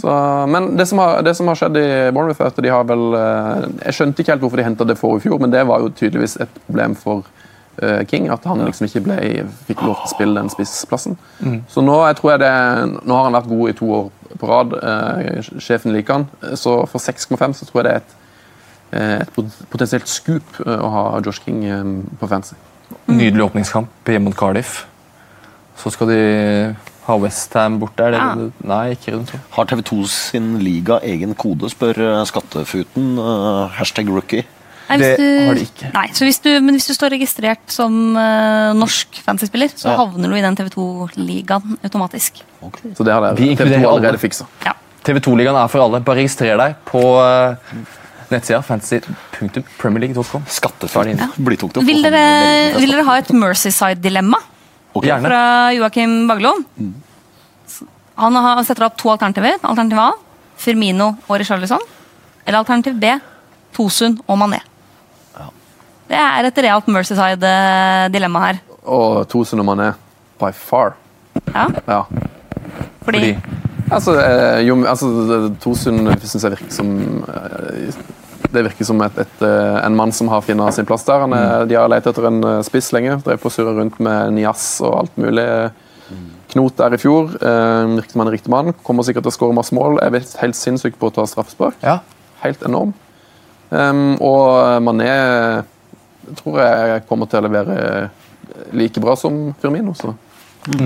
[0.00, 0.10] Så,
[0.46, 3.14] men det som, har, det som har skjedd i Bournemouth, er at de har vel
[3.14, 5.84] eh, Jeg skjønte ikke helt hvorfor de henta det for i fjor, men det var
[5.84, 7.22] jo tydeligvis et problem for
[7.82, 8.26] uh, King.
[8.34, 9.18] At han liksom ikke ble,
[9.68, 11.14] fikk lov til å spille den spissplassen.
[11.70, 12.54] Så nå jeg tror jeg det,
[13.06, 14.74] nå har han vært god i to år på rad.
[14.82, 16.56] Uh, sjefen liker han.
[16.58, 18.17] Så for 6,5 så tror jeg det er et,
[18.92, 19.30] et
[19.70, 21.82] potensielt scoop eh, å ha Josh King eh,
[22.20, 22.54] på fancy.
[23.08, 24.86] Nydelig åpningskamp hjemme mot Cardiff.
[25.78, 26.20] Så skal de
[27.06, 28.04] ha Westham borte.
[28.04, 28.34] Er det, Ja.
[28.64, 29.40] Nei, ikke rundt om.
[29.56, 33.18] Har TV2 sin liga egen kode, spør Skattefuten.
[33.18, 34.44] uh, hashtag rookie.
[34.88, 35.92] Nei, hvis Det du- har de ikke.
[35.94, 39.96] Nei, så hvis du, men hvis du står registrert som uh, norsk fancyspiller, så Ja.
[40.00, 42.42] havner du i den TV 2-ligaen automatisk.
[42.96, 43.86] Så det har TV2 alle.
[43.88, 44.46] allerede fiksa.
[44.64, 44.72] Ja.
[45.04, 46.00] TV2-ligaen er for alle.
[46.00, 47.54] Bare registrer deg på uh,
[48.30, 50.44] nettsida fantasy.premierleague.com.
[50.48, 52.22] Det å få Vil dere,
[52.78, 54.40] vil dere ha et Mercyside-dilemma?
[54.94, 55.20] okay.
[55.22, 55.42] Fra
[55.76, 56.54] Joakim Baglo.
[58.18, 59.58] Han har, setter opp to alternativer.
[59.62, 60.10] Alternativ A
[60.58, 61.82] Firmino og Richarlison.
[62.44, 63.12] Eller alternativ B
[63.76, 64.60] Tosun og Mané.
[66.08, 68.60] Det er et realt Mercyside-dilemma her.
[68.88, 69.92] Og Tosun og Mané
[70.40, 70.96] by far.
[71.54, 72.02] Ja, Ja.
[73.04, 73.36] fordi, Fordi
[73.90, 75.06] Altså, eh, jo, altså
[75.62, 77.94] Tosun syns jeg virker som eh,
[78.52, 81.20] Det virker som et, et, eh, en mann som har funnet sin plass der.
[81.26, 83.18] Han er, De har lett etter en eh, spiss lenge.
[83.24, 85.44] Drev på å surre rundt med Nias og alt mulig
[86.48, 87.34] knot der i fjor.
[87.36, 88.72] Eh, virker som han er riktig mann.
[88.86, 90.00] Kommer sikkert til å skåre masse mål.
[90.00, 91.76] Er helt sinnssyk på å ta straffespark.
[91.84, 91.98] Ja.
[92.40, 92.94] Helt enorm.
[93.68, 95.10] Um, og Mané
[96.38, 97.74] tror jeg kommer til å levere
[98.72, 99.92] like bra som Firmino.
[99.92, 100.14] Så.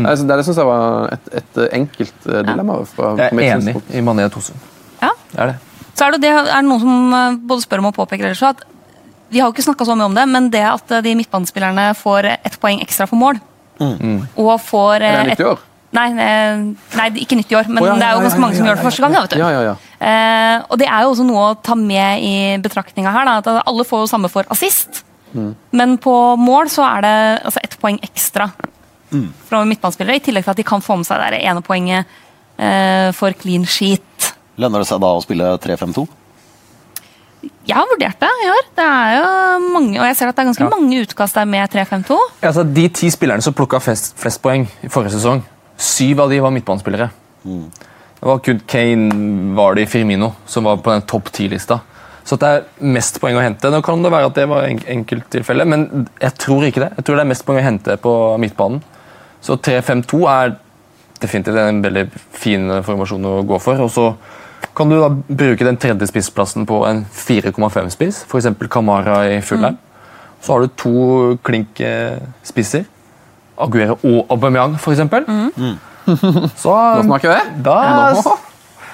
[0.02, 2.80] Altså, det det syns jeg var et, et enkelt eh, dilemma.
[2.90, 4.58] Fra, Jeg er enig i Mané Tosun.
[5.02, 5.12] ja.
[5.32, 5.60] Det er det.
[5.92, 8.62] Så er det, det er noen som eh, både spør om og påpeker ellers, at
[9.32, 11.90] vi har jo ikke snakka så mye om det, men det at eh, de midtbanespillerne
[11.98, 13.40] får ett poeng ekstra for mål,
[13.82, 15.68] og får Er eh, det ett 90 år?
[15.92, 16.60] Nei, eh,
[16.96, 18.78] nei, ikke nytt i år, men oh, ja, det er jo ganske mange som gjør
[18.78, 19.12] det for første gang.
[19.12, 19.40] da, vet du.
[19.42, 19.74] Ja, ja, ja.
[20.00, 22.34] Eh, og det er jo også noe å ta med i
[22.64, 23.28] betraktninga her.
[23.28, 25.02] Da, at alle får jo samme for assist,
[25.72, 27.16] men på mål så er det
[27.48, 28.50] altså ett poeng ekstra
[29.48, 32.08] fra midtbanespillere, i tillegg til at de kan få med seg det ene poenget
[32.56, 34.04] eh, for clean sheet.
[34.60, 36.04] Lønner det seg da å spille 3-5-2?
[37.66, 38.66] Jeg har vurdert det i år.
[38.76, 39.28] Det er jo
[39.72, 40.70] mange, og jeg ser at det er ganske Ja.
[40.70, 42.18] mange utkast der med 3-5-2.
[42.42, 45.42] Altså, de ti spillerne som plukka flest, flest poeng i forrige sesong,
[45.78, 47.10] syv av de var midtbanespillere.
[47.44, 51.80] Det var kun Kane, Vardy, Firmino som var på den topp ti-lista.
[52.24, 53.70] Så at det er mest poeng å hente.
[53.70, 56.92] Nå kan det være at det var en enkelttilfelle, men jeg tror ikke det.
[56.98, 58.82] Jeg tror det er mest poeng å hente på midtbanen.
[59.42, 60.54] Så 3-5-2 er
[61.18, 63.74] definitivt en veldig fin formasjon å gå for.
[63.82, 64.14] Og så
[64.74, 68.48] kan du da bruke den tredje spissplassen på en 4,5-spiss, f.eks.
[68.72, 69.76] Kamara i Fulheim.
[70.42, 70.94] Så har du to
[71.46, 72.86] klink eh, spisser.
[73.62, 75.04] Aguero og Aubameyang, f.eks.
[75.28, 75.76] Mm.
[76.62, 77.42] Så Nå smaker det.
[77.62, 78.38] da, ja,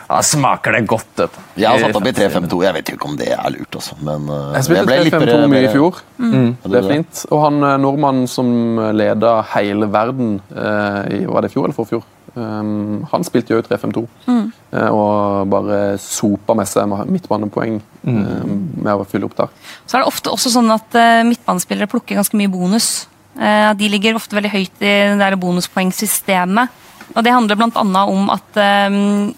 [0.08, 1.08] da smaker det godt.
[1.20, 1.38] Vet.
[1.60, 2.60] Jeg har satt opp i 3-5-2.
[2.64, 5.72] Jeg vet ikke om det er lurt, Også, Men uh, Jeg spilte 3-5-2 mye i
[5.72, 6.02] fjor.
[6.18, 6.50] Mm.
[6.64, 7.24] Det er fint.
[7.30, 8.48] Og han eh, nordmannen som
[8.96, 12.06] leda hele verden eh, i var det i fjor eller forfjor,
[12.38, 14.04] um, han spilte jo i 3-5-2.
[14.28, 14.46] Mm.
[14.70, 19.52] Eh, og bare sopa med seg midtbanepoeng eh, med å fylle opp der.
[19.84, 23.08] Så er det ofte også sånn at uh, midtbanespillere plukker ganske mye bonus.
[23.38, 26.84] Uh, de ligger ofte veldig høyt i det bonuspoengsystemet.
[27.14, 28.04] Og det handler bl.a.
[28.04, 29.30] om at um,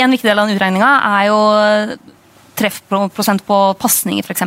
[0.00, 1.40] en viktig del av den utregninga er jo
[2.60, 4.44] treffprosent på pasninger, f.eks.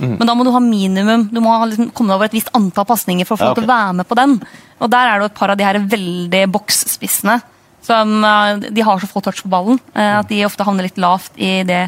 [0.00, 0.16] Mm.
[0.18, 1.28] Men da må du ha minimum.
[1.30, 3.62] Du må ha liksom komme over et visst antall pasninger for å få Ja, okay.
[3.62, 4.36] til å være med på den.
[4.80, 7.40] Og der er det et par av de her veldig boksspissene
[7.84, 11.00] som eh, de har så få touch på ballen eh, at de ofte havner litt
[11.00, 11.86] lavt i det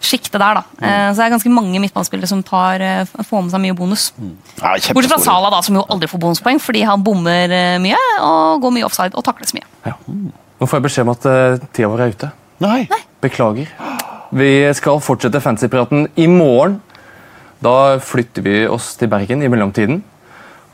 [0.00, 0.60] sjiktet der.
[0.60, 0.62] da.
[0.80, 1.12] Mm.
[1.12, 4.10] Så det er ganske mange midtbanespillere som tar, eh, får med seg mye bonus.
[4.60, 7.98] Ja, Bortsett fra Sala, da, som jo aldri får bonuspoeng fordi han bommer eh, mye
[8.24, 9.66] og går mye offside og takles mye.
[9.84, 9.96] Ja.
[10.60, 12.30] Nå får jeg beskjed om at uh, tida vår er ute.
[12.60, 12.80] Nei.
[13.24, 13.68] Beklager.
[14.36, 16.78] Vi skal fortsette fancypraten i morgen.
[17.60, 20.00] Da flytter vi oss til Bergen i mellomtiden.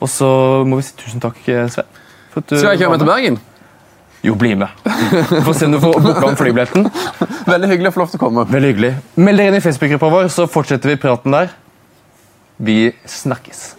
[0.00, 0.28] Og så
[0.68, 1.86] må vi si tusen takk, Sven.
[2.36, 3.10] du Skal jeg kjøre med til.
[3.10, 3.38] Bergen?
[4.26, 4.68] Jo, bli med.
[4.84, 6.88] Vi får se om du får booka om flybilletten.
[7.52, 8.46] Veldig hyggelig å få lov til å komme.
[8.50, 8.92] Veldig hyggelig.
[9.14, 11.52] Meld dere inn i Facebook-gruppa vår, så fortsetter vi praten der.
[12.58, 13.75] Vi snakkes.